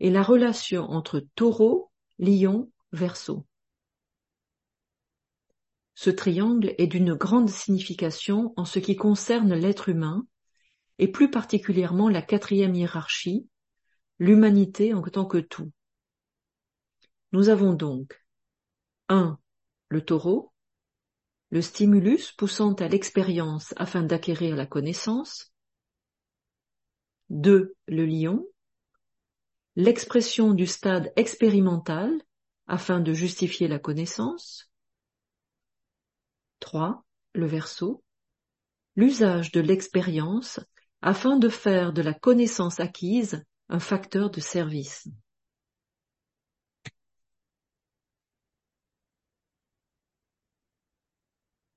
est 0.00 0.10
la 0.10 0.22
relation 0.22 0.84
entre 0.90 1.20
taureau, 1.34 1.90
lion, 2.18 2.70
verso. 2.92 3.46
Ce 5.94 6.10
triangle 6.10 6.74
est 6.78 6.86
d'une 6.86 7.14
grande 7.14 7.48
signification 7.48 8.52
en 8.56 8.64
ce 8.64 8.78
qui 8.78 8.94
concerne 8.94 9.54
l'être 9.54 9.88
humain, 9.88 10.26
et 10.98 11.08
plus 11.08 11.30
particulièrement 11.30 12.08
la 12.08 12.22
quatrième 12.22 12.74
hiérarchie, 12.74 13.48
l'humanité 14.18 14.94
en 14.94 15.02
tant 15.02 15.26
que 15.26 15.38
tout. 15.38 15.70
Nous 17.32 17.48
avons 17.48 17.74
donc 17.74 18.24
1. 19.08 19.38
Le 19.88 20.04
taureau, 20.04 20.52
le 21.50 21.62
stimulus 21.62 22.32
poussant 22.32 22.74
à 22.74 22.88
l'expérience 22.88 23.72
afin 23.76 24.02
d'acquérir 24.02 24.56
la 24.56 24.66
connaissance. 24.66 25.52
2. 27.30 27.74
Le 27.86 28.06
lion, 28.06 28.46
l'expression 29.76 30.52
du 30.52 30.66
stade 30.66 31.12
expérimental 31.16 32.10
afin 32.66 33.00
de 33.00 33.12
justifier 33.12 33.68
la 33.68 33.78
connaissance. 33.78 34.70
3. 36.60 37.04
Le 37.34 37.46
verso. 37.46 38.02
L'usage 38.96 39.52
de 39.52 39.60
l'expérience 39.60 40.60
afin 41.02 41.36
de 41.36 41.48
faire 41.48 41.92
de 41.92 42.02
la 42.02 42.14
connaissance 42.14 42.80
acquise 42.80 43.44
un 43.68 43.80
facteur 43.80 44.30
de 44.30 44.40
service. 44.40 45.08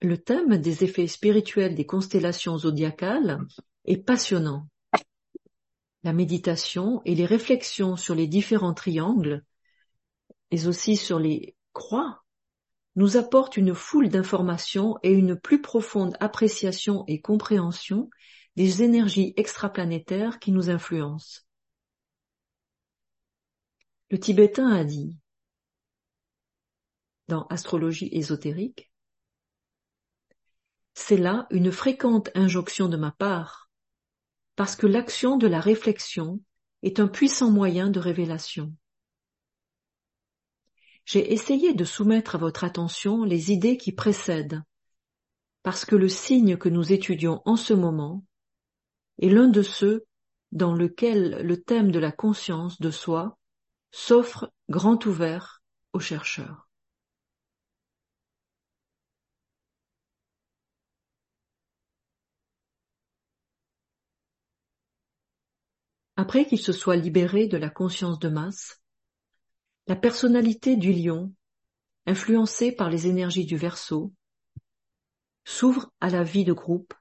Le 0.01 0.17
thème 0.17 0.57
des 0.57 0.83
effets 0.83 1.07
spirituels 1.07 1.75
des 1.75 1.85
constellations 1.85 2.57
zodiacales 2.57 3.39
est 3.85 3.97
passionnant. 3.97 4.67
La 6.03 6.13
méditation 6.13 7.03
et 7.05 7.13
les 7.13 7.27
réflexions 7.27 7.95
sur 7.97 8.15
les 8.15 8.25
différents 8.25 8.73
triangles, 8.73 9.43
mais 10.51 10.65
aussi 10.65 10.95
sur 10.95 11.19
les 11.19 11.55
croix, 11.73 12.23
nous 12.95 13.15
apportent 13.15 13.57
une 13.57 13.75
foule 13.75 14.09
d'informations 14.09 14.97
et 15.03 15.11
une 15.11 15.39
plus 15.39 15.61
profonde 15.61 16.17
appréciation 16.19 17.03
et 17.07 17.21
compréhension 17.21 18.09
des 18.55 18.81
énergies 18.81 19.33
extraplanétaires 19.37 20.39
qui 20.39 20.51
nous 20.51 20.71
influencent. 20.71 21.41
Le 24.11 24.19
tibétain 24.19 24.67
a 24.67 24.83
dit, 24.83 25.17
dans 27.29 27.47
Astrologie 27.47 28.09
ésotérique, 28.11 28.91
c'est 30.93 31.15
là 31.15 31.47
une 31.49 31.71
fréquente 31.71 32.29
injonction 32.35 32.89
de 32.89 32.97
ma 32.97 33.11
part, 33.11 33.71
parce 34.57 34.75
que 34.75 34.85
l'action 34.85 35.37
de 35.37 35.47
la 35.47 35.61
réflexion 35.61 36.41
est 36.83 36.99
un 36.99 37.07
puissant 37.07 37.51
moyen 37.51 37.89
de 37.89 38.01
révélation. 38.01 38.75
J'ai 41.05 41.31
essayé 41.31 41.73
de 41.73 41.85
soumettre 41.85 42.35
à 42.35 42.37
votre 42.37 42.65
attention 42.65 43.23
les 43.23 43.53
idées 43.53 43.77
qui 43.77 43.93
précèdent, 43.93 44.61
parce 45.63 45.85
que 45.85 45.95
le 45.95 46.09
signe 46.09 46.57
que 46.57 46.67
nous 46.67 46.91
étudions 46.91 47.41
en 47.45 47.55
ce 47.55 47.73
moment 47.73 48.25
est 49.21 49.29
l'un 49.29 49.47
de 49.47 49.61
ceux 49.61 50.05
dans 50.51 50.73
lequel 50.73 51.47
le 51.47 51.63
thème 51.63 51.91
de 51.91 51.99
la 51.99 52.11
conscience 52.11 52.81
de 52.81 52.91
soi 52.91 53.37
s'offre 53.91 54.51
grand 54.69 55.05
ouvert 55.05 55.63
aux 55.93 55.99
chercheurs. 55.99 56.69
Après 66.15 66.45
qu'il 66.45 66.59
se 66.59 66.71
soit 66.71 66.97
libéré 66.97 67.47
de 67.47 67.57
la 67.57 67.69
conscience 67.69 68.19
de 68.19 68.29
masse, 68.29 68.81
la 69.87 69.95
personnalité 69.95 70.77
du 70.77 70.93
lion, 70.93 71.33
influencée 72.05 72.71
par 72.71 72.89
les 72.89 73.07
énergies 73.07 73.45
du 73.45 73.57
Verseau, 73.57 74.13
s'ouvre 75.43 75.91
à 75.99 76.09
la 76.09 76.23
vie 76.23 76.45
de 76.45 76.53
groupe 76.53 76.93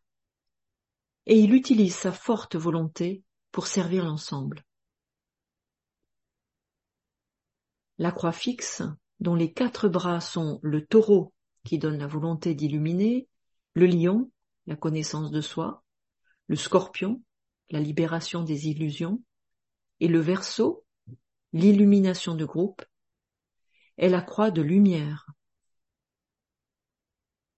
et 1.27 1.39
il 1.39 1.55
utilise 1.55 1.95
sa 1.95 2.13
forte 2.13 2.57
volonté 2.57 3.23
pour 3.53 3.67
servir 3.67 4.05
l'ensemble. 4.05 4.65
La 8.01 8.13
croix 8.13 8.33
fixe, 8.33 8.81
dont 9.21 9.35
les 9.35 9.53
quatre 9.53 9.87
bras 9.87 10.23
sont 10.23 10.59
le 10.63 10.87
taureau 10.87 11.35
qui 11.67 11.79
donne 11.79 11.99
la 11.99 12.07
volonté 12.07 12.55
d'illuminer, 12.55 13.29
le 13.75 13.85
lion, 13.85 14.31
la 14.67 14.75
connaissance 14.75 15.31
de 15.31 15.43
soi, 15.43 15.85
le 16.47 16.57
scorpion, 16.57 17.23
la 17.69 17.79
libération 17.79 18.43
des 18.43 18.69
illusions, 18.69 19.23
et 20.01 20.09
le 20.09 20.19
verso, 20.19 20.87
l'illumination 21.53 22.35
de 22.35 22.47
groupe, 22.47 22.83
est 23.99 24.09
la 24.09 24.23
croix 24.23 24.51
de 24.51 24.63
lumière. 24.63 25.27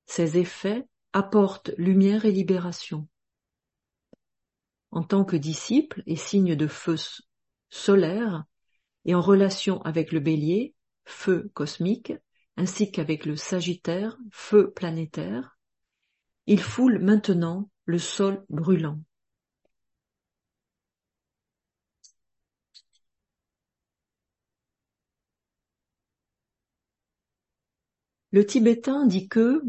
Ces 0.06 0.38
effets 0.38 0.88
apportent 1.12 1.70
lumière 1.78 2.24
et 2.24 2.32
libération. 2.32 3.06
En 4.90 5.04
tant 5.04 5.24
que 5.24 5.36
disciple 5.36 6.02
et 6.06 6.16
signe 6.16 6.56
de 6.56 6.66
feu 6.66 6.96
solaire, 7.70 8.44
et 9.04 9.14
en 9.14 9.20
relation 9.20 9.82
avec 9.82 10.12
le 10.12 10.20
bélier, 10.20 10.74
feu 11.04 11.50
cosmique, 11.54 12.12
ainsi 12.56 12.90
qu'avec 12.90 13.24
le 13.26 13.36
sagittaire, 13.36 14.18
feu 14.30 14.70
planétaire, 14.70 15.58
il 16.46 16.60
foule 16.60 16.98
maintenant 16.98 17.70
le 17.84 17.98
sol 17.98 18.44
brûlant. 18.48 19.00
Le 28.32 28.46
tibétain 28.46 29.06
dit 29.06 29.28
que 29.28 29.62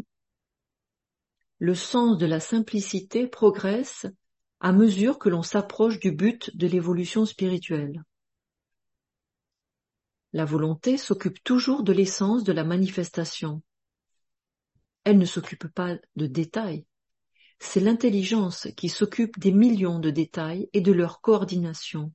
le 1.59 1.75
sens 1.75 2.17
de 2.17 2.25
la 2.25 2.39
simplicité 2.39 3.27
progresse 3.27 4.05
à 4.61 4.71
mesure 4.71 5.19
que 5.19 5.27
l'on 5.27 5.43
s'approche 5.43 5.99
du 5.99 6.11
but 6.11 6.55
de 6.55 6.67
l'évolution 6.67 7.25
spirituelle. 7.25 8.03
La 10.33 10.45
volonté 10.45 10.97
s'occupe 10.97 11.43
toujours 11.43 11.83
de 11.83 11.93
l'essence 11.93 12.43
de 12.43 12.51
la 12.51 12.63
manifestation. 12.63 13.61
Elle 15.03 15.19
ne 15.19 15.25
s'occupe 15.25 15.67
pas 15.67 15.95
de 16.15 16.25
détails. 16.25 16.87
C'est 17.59 17.79
l'intelligence 17.79 18.67
qui 18.75 18.89
s'occupe 18.89 19.37
des 19.37 19.51
millions 19.51 19.99
de 19.99 20.09
détails 20.09 20.69
et 20.73 20.81
de 20.81 20.91
leur 20.91 21.21
coordination, 21.21 22.11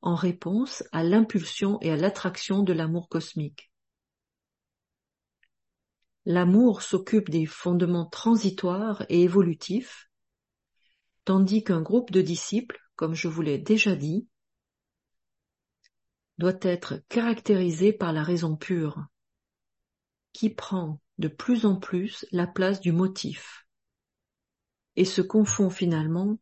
en 0.00 0.16
réponse 0.16 0.82
à 0.90 1.04
l'impulsion 1.04 1.78
et 1.82 1.92
à 1.92 1.96
l'attraction 1.96 2.64
de 2.64 2.72
l'amour 2.72 3.08
cosmique. 3.08 3.70
L'amour 6.26 6.82
s'occupe 6.82 7.30
des 7.30 7.46
fondements 7.46 8.06
transitoires 8.06 9.06
et 9.08 9.22
évolutifs, 9.22 10.10
tandis 11.24 11.62
qu'un 11.62 11.80
groupe 11.80 12.10
de 12.10 12.22
disciples, 12.22 12.80
comme 12.96 13.14
je 13.14 13.28
vous 13.28 13.42
l'ai 13.42 13.58
déjà 13.58 13.94
dit, 13.94 14.26
doit 16.40 16.58
être 16.62 17.02
caractérisé 17.08 17.92
par 17.92 18.12
la 18.12 18.24
raison 18.24 18.56
pure, 18.56 19.06
qui 20.32 20.50
prend 20.50 21.00
de 21.18 21.28
plus 21.28 21.66
en 21.66 21.76
plus 21.76 22.26
la 22.32 22.48
place 22.48 22.80
du 22.80 22.90
motif 22.90 23.66
et 24.96 25.04
se 25.04 25.22
confond 25.22 25.70
finalement 25.70 26.38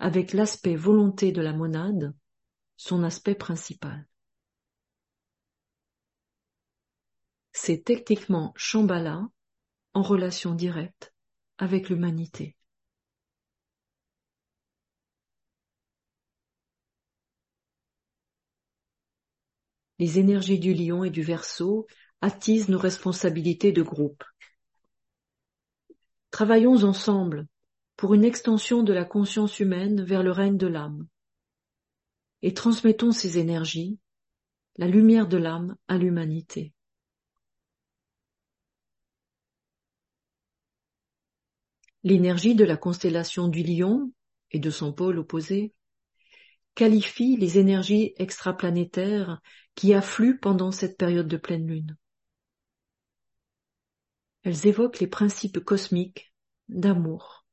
avec 0.00 0.32
l'aspect 0.32 0.74
volonté 0.74 1.30
de 1.30 1.40
la 1.40 1.52
monade, 1.52 2.12
son 2.76 3.04
aspect 3.04 3.36
principal. 3.36 4.06
c'est 7.56 7.84
techniquement 7.84 8.52
Shambhala 8.54 9.26
en 9.94 10.02
relation 10.02 10.54
directe 10.54 11.14
avec 11.56 11.88
l'humanité. 11.88 12.54
Les 19.98 20.18
énergies 20.18 20.58
du 20.58 20.74
lion 20.74 21.04
et 21.04 21.10
du 21.10 21.22
verso 21.22 21.86
attisent 22.20 22.68
nos 22.68 22.78
responsabilités 22.78 23.72
de 23.72 23.82
groupe. 23.82 24.24
Travaillons 26.30 26.84
ensemble 26.84 27.46
pour 27.96 28.12
une 28.12 28.24
extension 28.24 28.82
de 28.82 28.92
la 28.92 29.04
conscience 29.04 29.58
humaine 29.58 30.02
vers 30.02 30.22
le 30.22 30.32
règne 30.32 30.58
de 30.58 30.66
l'âme 30.66 31.06
et 32.42 32.54
transmettons 32.54 33.12
ces 33.12 33.38
énergies, 33.38 33.98
la 34.76 34.86
lumière 34.86 35.26
de 35.26 35.36
l'âme 35.36 35.76
à 35.88 35.96
l'humanité. 35.96 36.72
L'énergie 42.02 42.54
de 42.54 42.64
la 42.64 42.76
constellation 42.76 43.48
du 43.48 43.62
lion 43.62 44.12
et 44.52 44.60
de 44.60 44.70
son 44.70 44.92
pôle 44.92 45.18
opposé 45.18 45.74
qualifie 46.76 47.36
les 47.36 47.58
énergies 47.58 48.12
extraplanétaires 48.16 49.40
qui 49.74 49.94
affluent 49.94 50.38
pendant 50.38 50.70
cette 50.70 50.96
période 50.96 51.26
de 51.26 51.38
pleine 51.38 51.66
lune. 51.66 51.96
Elles 54.42 54.68
évoquent 54.68 55.00
les 55.00 55.08
principes 55.08 55.58
cosmiques 55.58 56.32
d'amour 56.68 57.46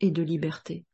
et 0.00 0.10
de 0.10 0.22
liberté. 0.22 0.86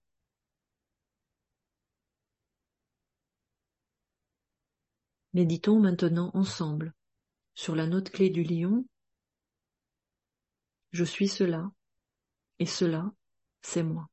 Méditons 5.33 5.79
maintenant 5.79 6.33
ensemble 6.35 6.93
sur 7.55 7.77
la 7.77 7.87
note 7.87 8.11
clé 8.11 8.29
du 8.31 8.43
lion. 8.43 8.85
Je 10.90 11.05
suis 11.05 11.29
cela. 11.29 11.71
Et 12.59 12.66
cela, 12.66 13.12
c'est 13.62 13.85
moi. 13.85 14.10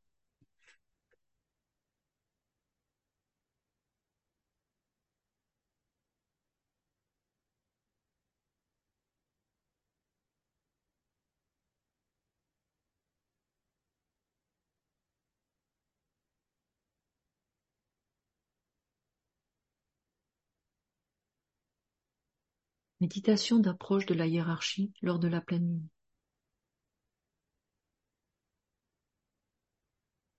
Méditation 23.00 23.60
d'approche 23.60 24.08
de 24.08 24.16
la 24.16 24.26
hiérarchie 24.26 24.92
lors 25.04 25.20
de 25.20 25.28
la 25.28 25.40
pleine 25.40 25.68
lune. 25.68 25.88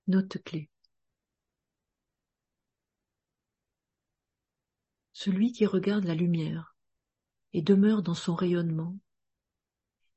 Note 0.08 0.42
clé. 0.42 0.68
Celui 5.12 5.52
qui 5.52 5.66
regarde 5.66 6.04
la 6.04 6.14
lumière 6.14 6.76
et 7.52 7.62
demeure 7.62 8.02
dans 8.02 8.14
son 8.14 8.34
rayonnement 8.34 8.98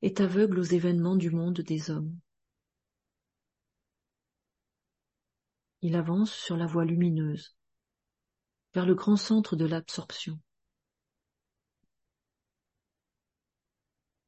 est 0.02 0.20
aveugle 0.20 0.58
aux 0.58 0.64
événements 0.64 1.16
du 1.16 1.30
monde 1.30 1.62
des 1.62 1.92
hommes. 1.92 2.20
Il 5.82 5.96
avance 5.96 6.34
sur 6.34 6.58
la 6.58 6.66
voie 6.66 6.86
lumineuse, 6.86 7.56
vers 8.74 8.86
le 8.86 8.96
grand 8.96 9.18
centre 9.18 9.56
de 9.56 9.66
l'absorption. 9.66 10.40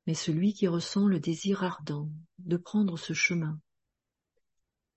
Mais 0.05 0.13
celui 0.13 0.53
qui 0.53 0.67
ressent 0.67 1.07
le 1.07 1.19
désir 1.19 1.63
ardent 1.63 2.09
de 2.39 2.57
prendre 2.57 2.97
ce 2.97 3.13
chemin, 3.13 3.59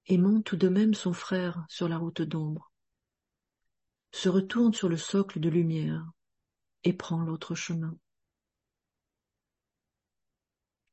aimant 0.07 0.42
tout 0.42 0.57
de 0.57 0.69
même 0.69 0.95
son 0.95 1.12
frère 1.12 1.64
sur 1.69 1.88
la 1.88 1.99
route 1.99 2.23
d'ombre, 2.23 2.73
se 4.12 4.29
retourne 4.29 4.73
sur 4.73 4.88
le 4.88 4.97
socle 4.97 5.40
de 5.40 5.49
lumière 5.49 6.05
et 6.85 6.92
prend 6.92 7.21
l'autre 7.21 7.55
chemin. 7.55 7.97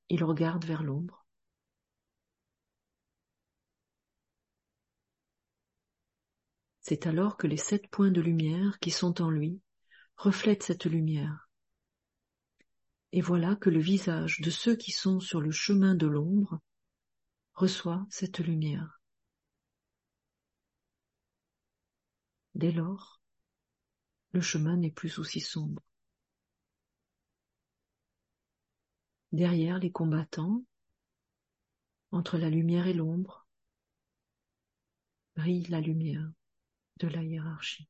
Il 0.10 0.24
regarde 0.24 0.66
vers 0.66 0.84
l'ombre. 0.84 1.26
C'est 6.82 7.08
alors 7.08 7.38
que 7.38 7.48
les 7.48 7.58
sept 7.58 7.88
points 7.88 8.12
de 8.12 8.20
lumière 8.20 8.78
qui 8.80 8.92
sont 8.92 9.22
en 9.22 9.30
lui 9.30 9.62
reflètent 10.18 10.64
cette 10.64 10.86
lumière. 10.86 11.50
Et 13.16 13.22
voilà 13.22 13.56
que 13.56 13.70
le 13.70 13.80
visage 13.80 14.42
de 14.42 14.50
ceux 14.50 14.76
qui 14.76 14.92
sont 14.92 15.20
sur 15.20 15.40
le 15.40 15.52
chemin 15.52 15.94
de 15.94 16.08
l'ombre 16.08 16.60
reçoit 17.54 18.08
cette 18.10 18.40
lumière. 18.40 19.04
Dès 22.56 22.72
lors, 22.72 23.22
le 24.32 24.42
chemin 24.42 24.78
n'est 24.78 24.92
plus 24.92 25.20
aussi 25.20 25.42
sombre. 25.42 25.84
Derrière 29.32 29.78
les 29.78 29.92
combattants, 29.92 30.66
entre 32.10 32.40
la 32.40 32.50
lumière 32.50 32.88
et 32.88 32.94
l'ombre, 32.94 33.48
brille 35.36 35.68
la 35.68 35.82
lumière 35.82 36.32
de 36.98 37.08
la 37.10 37.22
hiérarchie. 37.24 37.88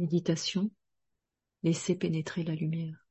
Méditation, 0.00 0.70
laissez 1.62 1.94
pénétrer 1.94 2.42
la 2.42 2.54
lumière. 2.54 3.06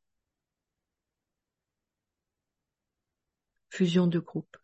Fusion 3.70 4.08
de 4.08 4.18
groupe. 4.18 4.58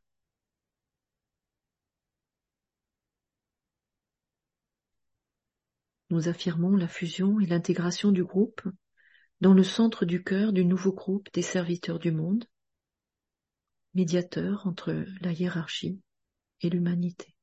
Nous 6.09 6.27
affirmons 6.27 6.75
la 6.75 6.87
fusion 6.87 7.39
et 7.39 7.45
l'intégration 7.45 8.11
du 8.11 8.23
groupe 8.23 8.63
dans 9.39 9.53
le 9.53 9.63
centre 9.63 10.03
du 10.03 10.23
cœur 10.23 10.51
du 10.51 10.65
nouveau 10.65 10.93
groupe 10.93 11.31
des 11.31 11.43
serviteurs 11.43 11.99
du 11.99 12.11
monde, 12.11 12.45
médiateur 13.93 14.65
entre 14.65 15.05
la 15.21 15.31
hiérarchie 15.31 16.01
et 16.61 16.71
l'humanité. 16.71 17.34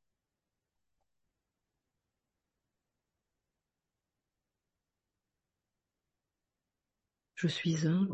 Je 7.43 7.49
suis 7.49 7.89
un 7.89 8.09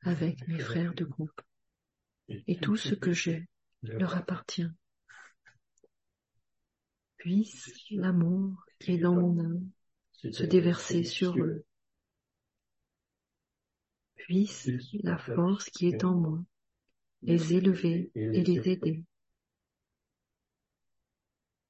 avec 0.00 0.48
mes 0.48 0.58
frères 0.58 0.94
de 0.94 1.04
groupe, 1.04 1.38
et 2.30 2.56
tout 2.56 2.78
ce 2.78 2.94
que 2.94 3.12
j'ai 3.12 3.46
leur 3.82 4.16
appartient. 4.16 4.70
Puisse 7.18 7.70
l'amour 7.90 8.64
qui 8.78 8.92
est 8.92 8.98
dans 8.98 9.14
mon 9.14 9.38
âme 9.38 9.68
se 10.12 10.44
déverser 10.44 11.04
sur 11.04 11.36
eux 11.36 11.66
puisse 14.16 14.70
la 15.02 15.18
force 15.18 15.68
qui 15.68 15.88
est 15.88 16.02
en 16.02 16.14
moi 16.14 16.42
les 17.20 17.52
élever 17.52 18.10
et 18.14 18.42
les 18.42 18.70
aider. 18.70 19.04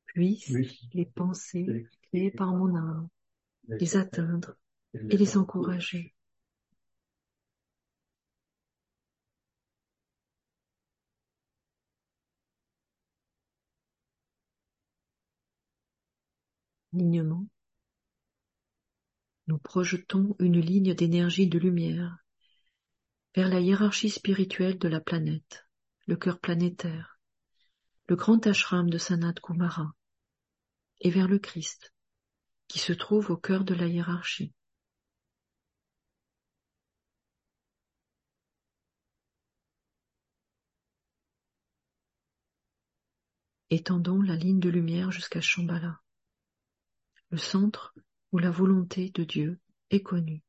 Puisse 0.07 0.55
les 0.95 1.07
pensées 1.07 1.89
créées 2.03 2.31
par 2.31 2.55
mon 2.55 2.77
âme 2.77 3.09
les 3.67 3.97
atteindre 3.97 4.55
et 4.95 5.17
les 5.17 5.37
encourager. 5.37 6.15
Nous 17.01 17.49
projetons 19.59 20.37
une 20.39 20.61
ligne 20.61 20.95
d'énergie 20.95 21.49
de 21.49 21.59
lumière 21.59 22.19
vers 23.35 23.49
la 23.49 23.61
hiérarchie 23.61 24.11
spirituelle 24.11 24.79
de 24.79 24.87
la 24.87 25.01
planète, 25.01 25.67
le 26.07 26.17
cœur 26.17 26.41
planétaire, 26.41 27.19
le 28.09 28.17
grand 28.17 28.47
ashram 28.47 28.91
de 28.91 28.99
Sanat 28.99 29.33
Kumara, 29.43 29.95
et 31.01 31.09
vers 31.09 31.27
le 31.27 31.39
Christ, 31.39 31.95
qui 32.69 32.79
se 32.79 32.93
trouve 32.93 33.31
au 33.31 33.37
cœur 33.39 33.65
de 33.65 33.73
la 33.75 33.87
hiérarchie. 33.87 34.53
Étendons 43.71 44.21
la 44.21 44.37
ligne 44.37 44.61
de 44.61 44.69
lumière 44.69 45.13
jusqu'à 45.13 45.41
Shambhala, 45.41 46.03
le 47.31 47.39
centre 47.39 47.95
où 48.33 48.39
la 48.39 48.51
volonté 48.51 49.11
de 49.11 49.25
Dieu 49.25 49.61
est 49.91 50.03
connue. 50.03 50.43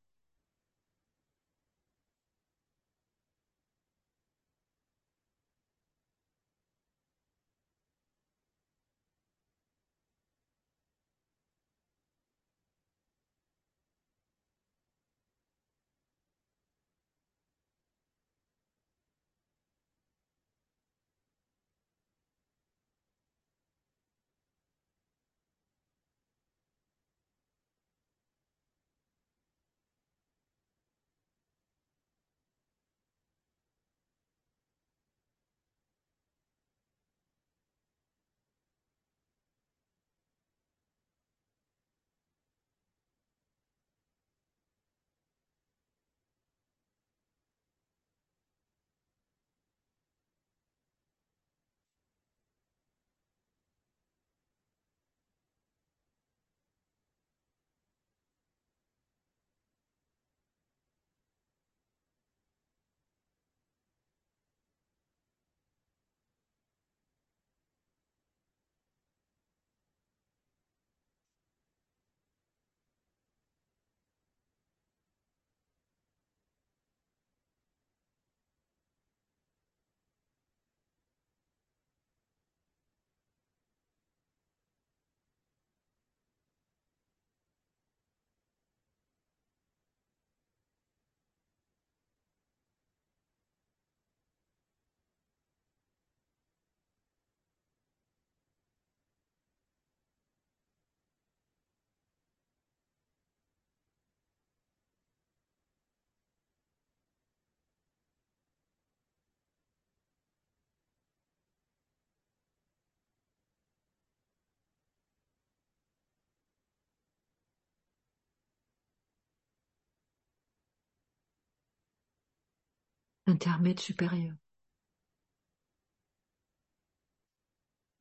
Intermède 123.32 123.80
supérieur. 123.80 124.34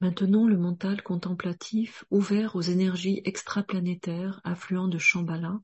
Maintenant 0.01 0.45
le 0.45 0.57
mental 0.57 1.01
contemplatif 1.03 2.03
ouvert 2.09 2.55
aux 2.55 2.61
énergies 2.61 3.21
extraplanétaires 3.23 4.41
affluant 4.43 4.89
de 4.89 4.97
Shambhala 4.97 5.59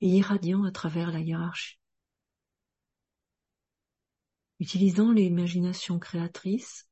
et 0.00 0.08
irradiant 0.08 0.64
à 0.64 0.72
travers 0.72 1.12
la 1.12 1.20
hiérarchie. 1.20 1.78
Utilisant 4.58 5.12
l'imagination 5.12 5.98
créatrice, 6.00 6.88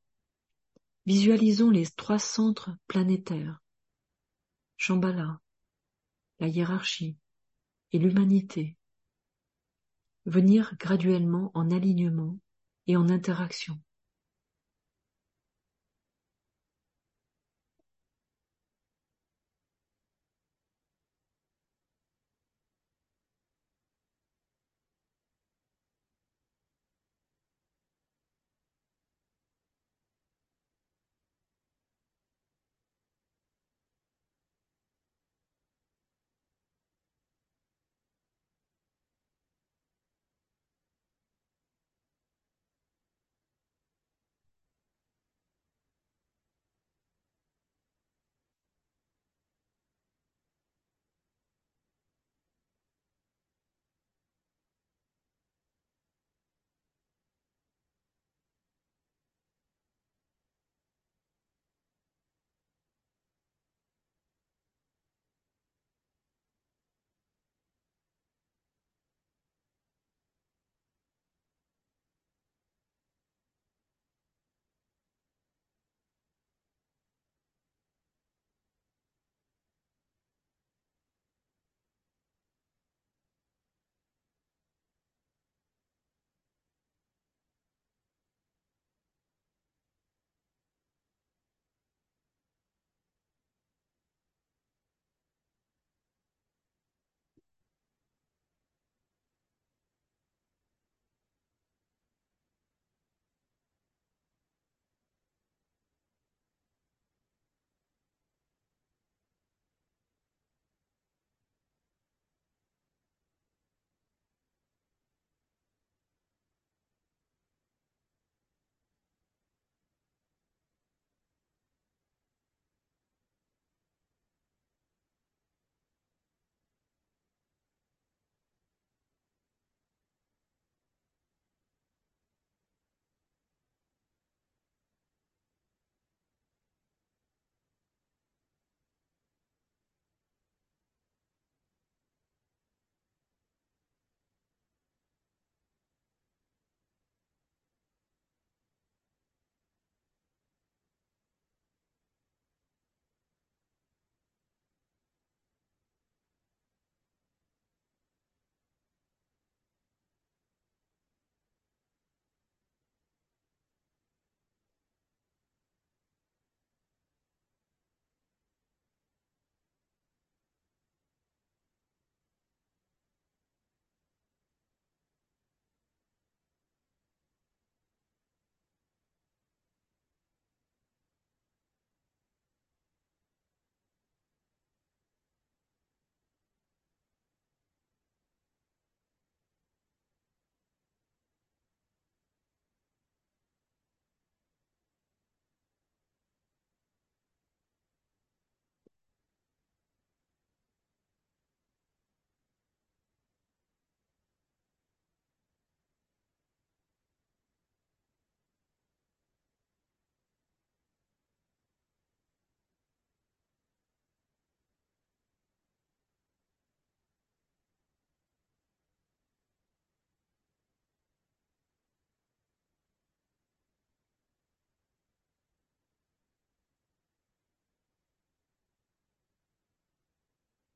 visualisons 1.07 1.71
les 1.71 1.87
trois 1.87 2.19
centres 2.19 2.71
planétaires, 2.87 3.59
Shambhala, 4.77 5.41
la 6.39 6.49
hiérarchie 6.49 7.17
et 7.93 7.99
l'humanité, 7.99 8.77
venir 10.27 10.75
graduellement 10.79 11.51
en 11.55 11.71
alignement 11.71 12.39
et 12.87 12.97
en 12.97 13.09
interaction. 13.09 13.81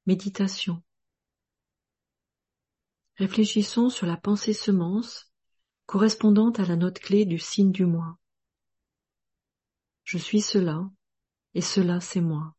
Méditation. 0.06 0.82
Réfléchissons 3.16 3.88
sur 3.88 4.06
la 4.06 4.18
pensée 4.18 4.52
semence 4.52 5.32
correspondant 5.86 6.50
à 6.50 6.66
la 6.66 6.76
note 6.76 6.98
clé 6.98 7.24
du 7.24 7.38
signe 7.38 7.72
du 7.72 7.86
mois. 7.86 8.18
Je 10.02 10.18
suis 10.18 10.42
cela 10.42 10.90
et 11.54 11.62
cela 11.62 12.00
c'est 12.00 12.20
moi. 12.20 12.54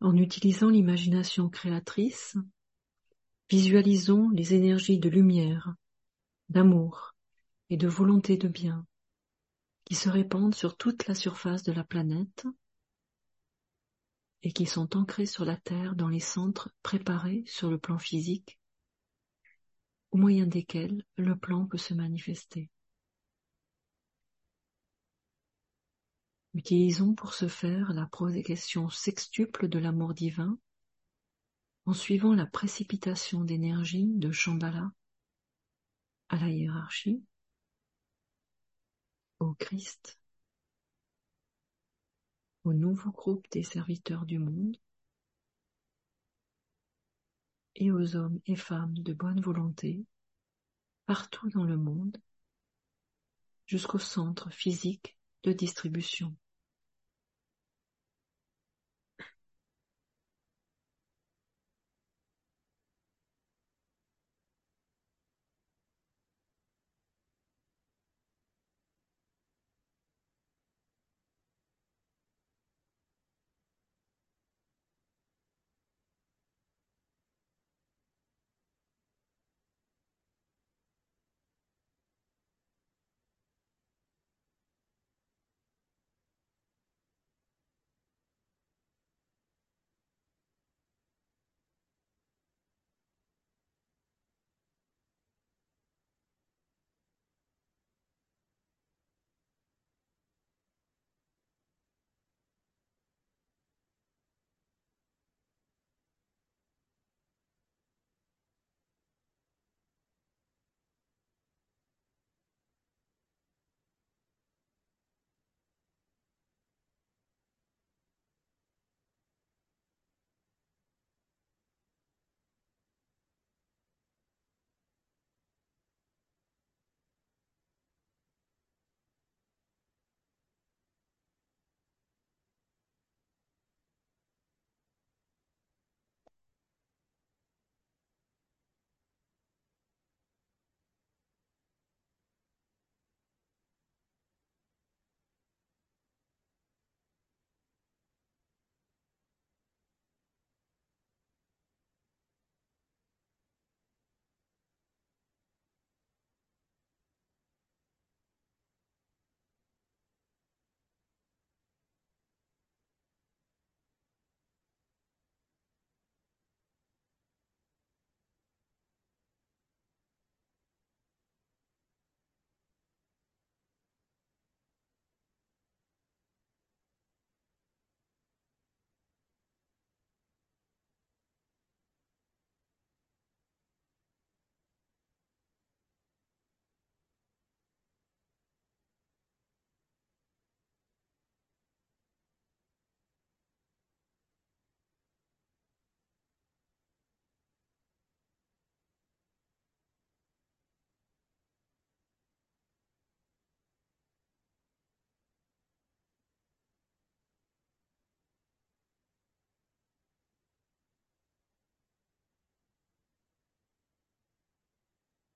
En 0.00 0.16
utilisant 0.16 0.70
l'imagination 0.70 1.50
créatrice, 1.50 2.36
visualisons 3.50 4.30
les 4.30 4.54
énergies 4.54 4.98
de 4.98 5.10
lumière, 5.10 5.74
d'amour 6.48 7.14
et 7.68 7.76
de 7.76 7.88
volonté 7.88 8.36
de 8.36 8.48
bien 8.48 8.86
qui 9.84 9.94
se 9.94 10.08
répandent 10.08 10.54
sur 10.54 10.76
toute 10.76 11.06
la 11.06 11.14
surface 11.14 11.62
de 11.62 11.72
la 11.72 11.84
planète 11.84 12.46
et 14.42 14.52
qui 14.52 14.66
sont 14.66 14.96
ancrées 14.96 15.26
sur 15.26 15.44
la 15.44 15.56
Terre 15.56 15.94
dans 15.94 16.08
les 16.08 16.20
centres 16.20 16.70
préparés 16.82 17.44
sur 17.46 17.70
le 17.70 17.78
plan 17.78 17.98
physique 17.98 18.58
au 20.10 20.16
moyen 20.16 20.46
desquels 20.46 21.04
le 21.16 21.36
plan 21.36 21.66
peut 21.66 21.78
se 21.78 21.94
manifester. 21.94 22.70
Utilisons 26.54 27.14
pour 27.14 27.34
ce 27.34 27.46
faire 27.46 27.92
la 27.92 28.06
projection 28.06 28.90
sextuple 28.90 29.68
de 29.68 29.78
l'amour 29.78 30.14
divin 30.14 30.58
en 31.86 31.94
suivant 31.94 32.34
la 32.34 32.46
précipitation 32.46 33.44
d'énergie 33.44 34.08
de 34.14 34.32
Shambhala 34.32 34.90
à 36.28 36.36
la 36.36 36.48
hiérarchie, 36.48 37.22
au 39.38 39.54
Christ, 39.54 40.18
au 42.64 42.72
nouveau 42.72 43.10
groupe 43.10 43.46
des 43.52 43.62
serviteurs 43.62 44.26
du 44.26 44.38
monde 44.38 44.76
et 47.76 47.90
aux 47.90 48.16
hommes 48.16 48.40
et 48.46 48.56
femmes 48.56 48.98
de 48.98 49.12
bonne 49.12 49.40
volonté 49.40 50.04
partout 51.06 51.48
dans 51.50 51.64
le 51.64 51.76
monde 51.76 52.16
jusqu'au 53.66 53.98
centre 53.98 54.50
physique 54.50 55.16
de 55.42 55.52
distribution. 55.52 56.36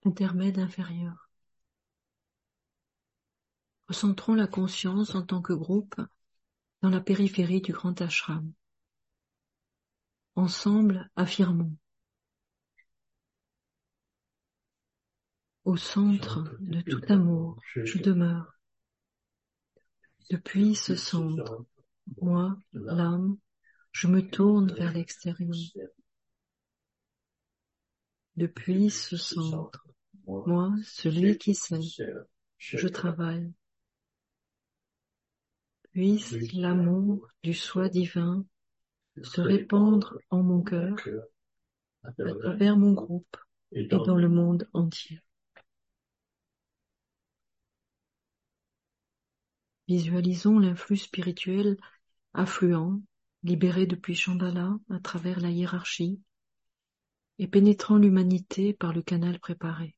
Intermède 0.05 0.59
inférieur. 0.59 1.31
Recentrons 3.89 4.35
la 4.35 4.47
conscience 4.47 5.15
en 5.15 5.23
tant 5.23 5.43
que 5.43 5.53
groupe 5.53 5.97
dans 6.83 6.91
la 6.91 7.01
périphérie 7.01 7.61
du 7.61 7.73
grand 7.73 8.01
ashram. 8.01 8.53
Ensemble, 10.37 11.11
affirmons. 11.17 11.77
Au 15.65 15.77
centre 15.77 16.57
de 16.61 16.81
tout 16.83 17.01
amour, 17.09 17.61
je 17.75 17.99
demeure. 17.99 18.53
Depuis 20.31 20.75
ce 20.75 20.95
centre, 20.95 21.65
moi, 22.21 22.59
l'âme, 22.73 23.37
je 23.93 24.09
me 24.09 24.29
tourne 24.29 24.73
vers 24.73 24.93
l'extérieur. 24.93 25.55
Depuis 28.37 28.91
ce 28.91 29.17
centre, 29.17 29.84
moi, 30.27 30.73
celui 30.85 31.39
qui 31.39 31.55
sait, 31.55 31.81
je 32.59 32.89
travaille. 32.89 33.53
Puisse 35.93 36.33
l'amour 36.55 37.29
du 37.43 37.55
soi 37.55 37.89
divin 37.89 38.45
se 39.23 39.41
répandre 39.41 40.19
en 40.31 40.43
mon 40.43 40.63
cœur, 40.63 40.97
à 42.03 42.13
travers 42.13 42.77
mon 42.77 42.93
groupe 42.93 43.37
et 43.73 43.87
dans 43.87 44.17
le 44.17 44.29
monde 44.29 44.69
entier. 44.73 45.21
Visualisons 49.87 50.59
l'influx 50.59 50.97
spirituel 50.97 51.77
affluent, 52.33 53.03
libéré 53.43 53.87
depuis 53.87 54.15
Shambhala 54.15 54.79
à 54.91 54.99
travers 54.99 55.41
la 55.41 55.51
hiérarchie 55.51 56.21
et 57.39 57.47
pénétrant 57.47 57.99
l'humanité 57.99 58.73
par 58.73 58.93
le 58.93 59.03
canal 59.03 59.39
préparé. 59.39 59.95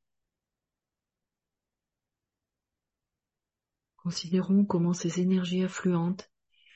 Considérons 4.07 4.63
comment 4.63 4.93
ces 4.93 5.19
énergies 5.19 5.65
affluentes 5.65 6.31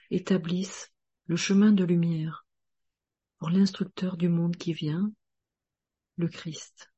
établissent 0.09 0.91
le 1.27 1.37
chemin 1.37 1.71
de 1.71 1.85
lumière 1.85 2.45
pour 3.37 3.49
l'instructeur 3.49 4.17
du 4.17 4.27
monde 4.27 4.57
qui 4.57 4.73
vient, 4.73 5.13
le 6.17 6.27
Christ. 6.27 6.90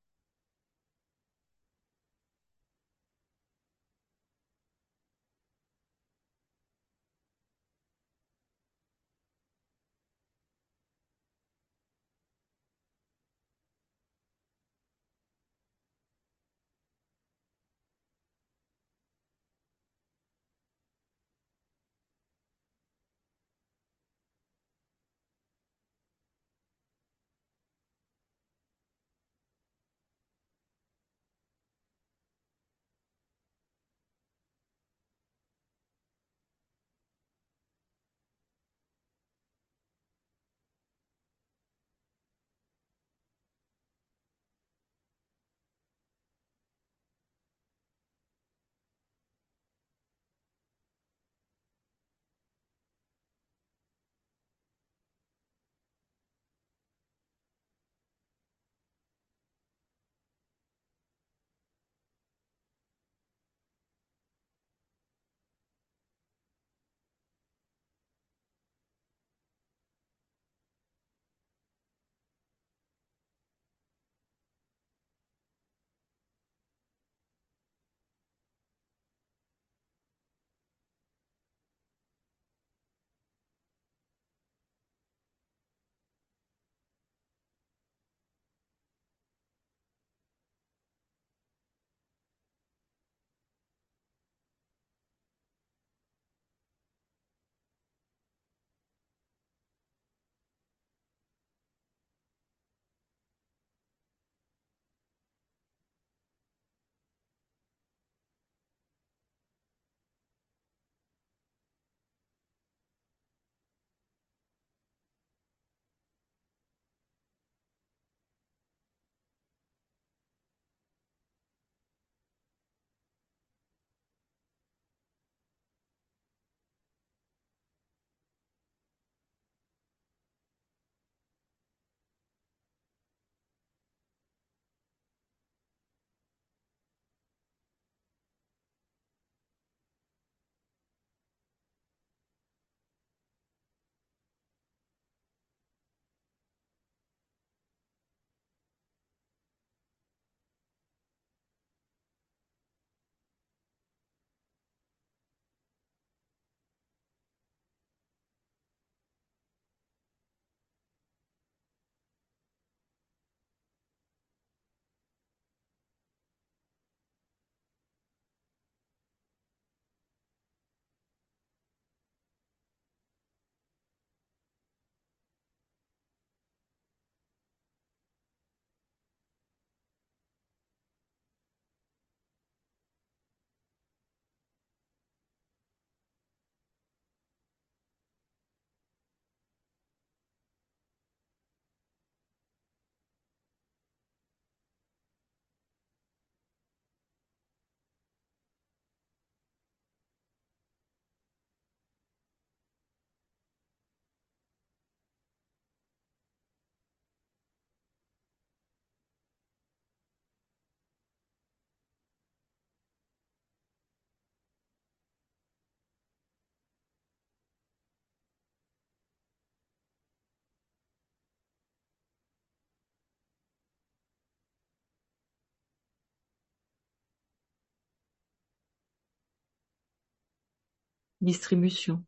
Distribution. 231.24 232.03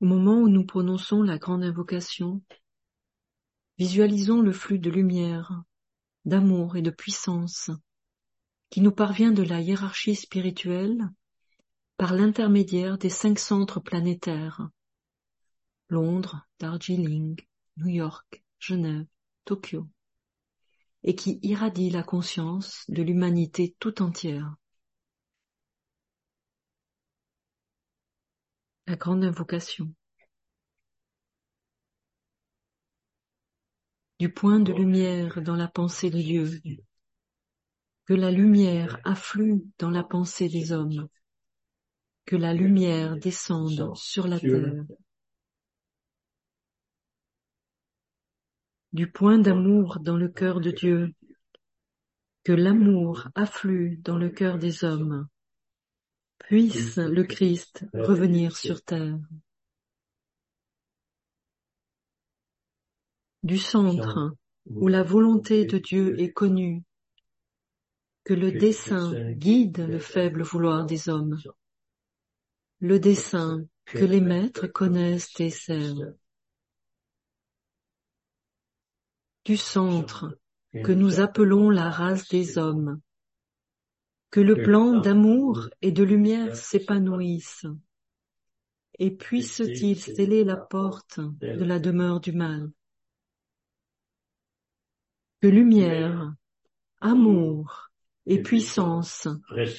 Au 0.00 0.06
moment 0.06 0.38
où 0.38 0.48
nous 0.48 0.64
prononçons 0.64 1.22
la 1.22 1.36
grande 1.36 1.62
invocation, 1.64 2.40
visualisons 3.76 4.40
le 4.40 4.52
flux 4.52 4.78
de 4.78 4.88
lumière, 4.88 5.64
d'amour 6.24 6.78
et 6.78 6.80
de 6.80 6.88
puissance 6.88 7.70
qui 8.70 8.80
nous 8.80 8.90
parvient 8.90 9.32
de 9.32 9.42
la 9.42 9.60
hiérarchie 9.60 10.14
spirituelle 10.14 11.10
par 11.98 12.14
l'intermédiaire 12.14 12.96
des 12.96 13.10
cinq 13.10 13.38
centres 13.38 13.80
planétaires 13.80 14.66
Londres, 15.90 16.46
Darjeeling, 16.58 17.38
New 17.76 17.88
York, 17.88 18.42
Genève, 18.58 19.04
Tokyo, 19.44 19.88
et 21.02 21.14
qui 21.14 21.38
irradie 21.42 21.90
la 21.90 22.02
conscience 22.02 22.86
de 22.88 23.02
l'humanité 23.02 23.76
tout 23.78 24.00
entière. 24.00 24.54
La 28.92 28.98
grande 28.98 29.24
invocation. 29.24 29.94
Du 34.18 34.30
point 34.30 34.60
de 34.60 34.70
lumière 34.70 35.40
dans 35.40 35.56
la 35.56 35.66
pensée 35.66 36.10
de 36.10 36.18
Dieu, 36.18 36.60
que 38.04 38.12
la 38.12 38.30
lumière 38.30 39.00
afflue 39.04 39.62
dans 39.78 39.88
la 39.88 40.04
pensée 40.04 40.50
des 40.50 40.72
hommes, 40.72 41.08
que 42.26 42.36
la 42.36 42.52
lumière 42.52 43.16
descende 43.16 43.96
sur 43.96 44.28
la 44.28 44.38
terre. 44.38 44.84
Du 48.92 49.10
point 49.10 49.38
d'amour 49.38 50.00
dans 50.00 50.18
le 50.18 50.28
cœur 50.28 50.60
de 50.60 50.70
Dieu, 50.70 51.14
que 52.44 52.52
l'amour 52.52 53.28
afflue 53.34 53.96
dans 54.04 54.18
le 54.18 54.28
cœur 54.28 54.58
des 54.58 54.84
hommes. 54.84 55.30
Puisse 56.42 56.96
le 56.98 57.24
Christ 57.24 57.84
revenir 57.94 58.56
sur 58.56 58.82
terre. 58.82 59.18
Du 63.42 63.58
centre 63.58 64.36
où 64.66 64.88
la 64.88 65.02
volonté 65.02 65.64
de 65.64 65.78
Dieu 65.78 66.20
est 66.20 66.32
connue, 66.32 66.82
que 68.24 68.34
le 68.34 68.52
dessein 68.52 69.32
guide 69.32 69.78
le 69.88 69.98
faible 69.98 70.42
vouloir 70.42 70.86
des 70.86 71.08
hommes, 71.08 71.40
le 72.80 73.00
dessein 73.00 73.66
que 73.84 74.04
les 74.04 74.20
maîtres 74.20 74.66
connaissent 74.66 75.40
et 75.40 75.50
servent. 75.50 76.14
Du 79.44 79.56
centre 79.56 80.38
que 80.72 80.92
nous 80.92 81.20
appelons 81.20 81.70
la 81.70 81.90
race 81.90 82.28
des 82.28 82.58
hommes, 82.58 83.00
que 84.32 84.40
le 84.40 84.62
plan 84.62 84.98
d'amour 84.98 85.68
et 85.82 85.92
de 85.92 86.02
lumière 86.02 86.56
s'épanouisse, 86.56 87.66
et 88.98 89.10
puisse-t-il 89.10 90.00
sceller 90.00 90.42
la 90.42 90.56
porte 90.56 91.20
de 91.20 91.64
la 91.64 91.78
demeure 91.78 92.18
du 92.18 92.32
mal. 92.32 92.70
Que 95.42 95.48
lumière, 95.48 96.34
amour 97.00 97.90
et 98.24 98.42
puissance 98.42 99.28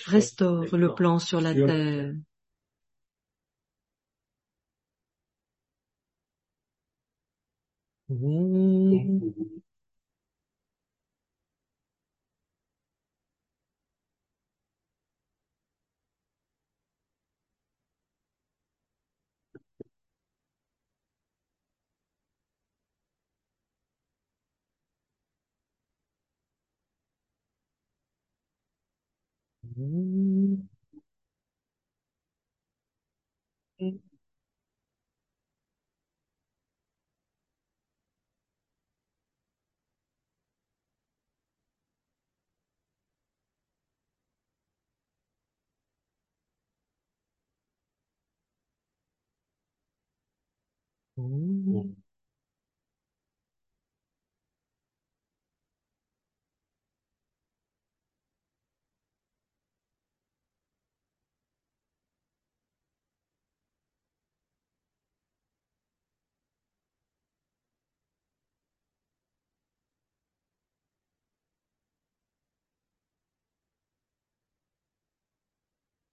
restaure 0.05 0.77
le 0.77 0.93
plan 0.93 1.17
sur 1.17 1.41
la 1.41 1.55
terre. 1.55 2.13
Mm-hmm. 29.77 30.55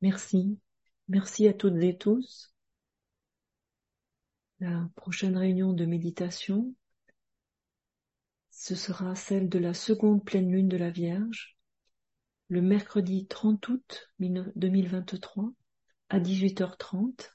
Merci. 0.03 0.59
Merci 1.09 1.49
à 1.49 1.53
toutes 1.53 1.83
et 1.83 1.97
tous. 1.97 2.55
La 4.61 4.89
prochaine 4.95 5.37
réunion 5.37 5.73
de 5.73 5.85
méditation, 5.85 6.75
ce 8.51 8.75
sera 8.75 9.15
celle 9.15 9.49
de 9.49 9.59
la 9.59 9.75
seconde 9.75 10.25
pleine 10.25 10.53
lune 10.53 10.69
de 10.69 10.77
la 10.77 10.91
Vierge, 10.91 11.57
le 12.49 12.61
mercredi 12.61 13.27
30 13.27 13.69
août 13.69 14.11
2023 14.19 15.53
à 16.11 16.21
18h30. 16.21 17.31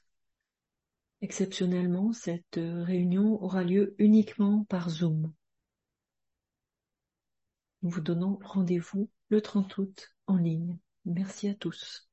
Exceptionnellement, 1.20 2.12
cette 2.12 2.60
réunion 2.60 3.42
aura 3.42 3.64
lieu 3.64 3.94
uniquement 3.98 4.64
par 4.64 4.90
Zoom. 4.90 5.32
Nous 7.82 7.90
vous 7.90 8.00
donnons 8.00 8.38
rendez-vous 8.42 9.10
le 9.28 9.40
30 9.40 9.78
août 9.78 10.14
en 10.26 10.36
ligne. 10.36 10.78
Merci 11.04 11.48
à 11.48 11.54
tous. 11.54 12.08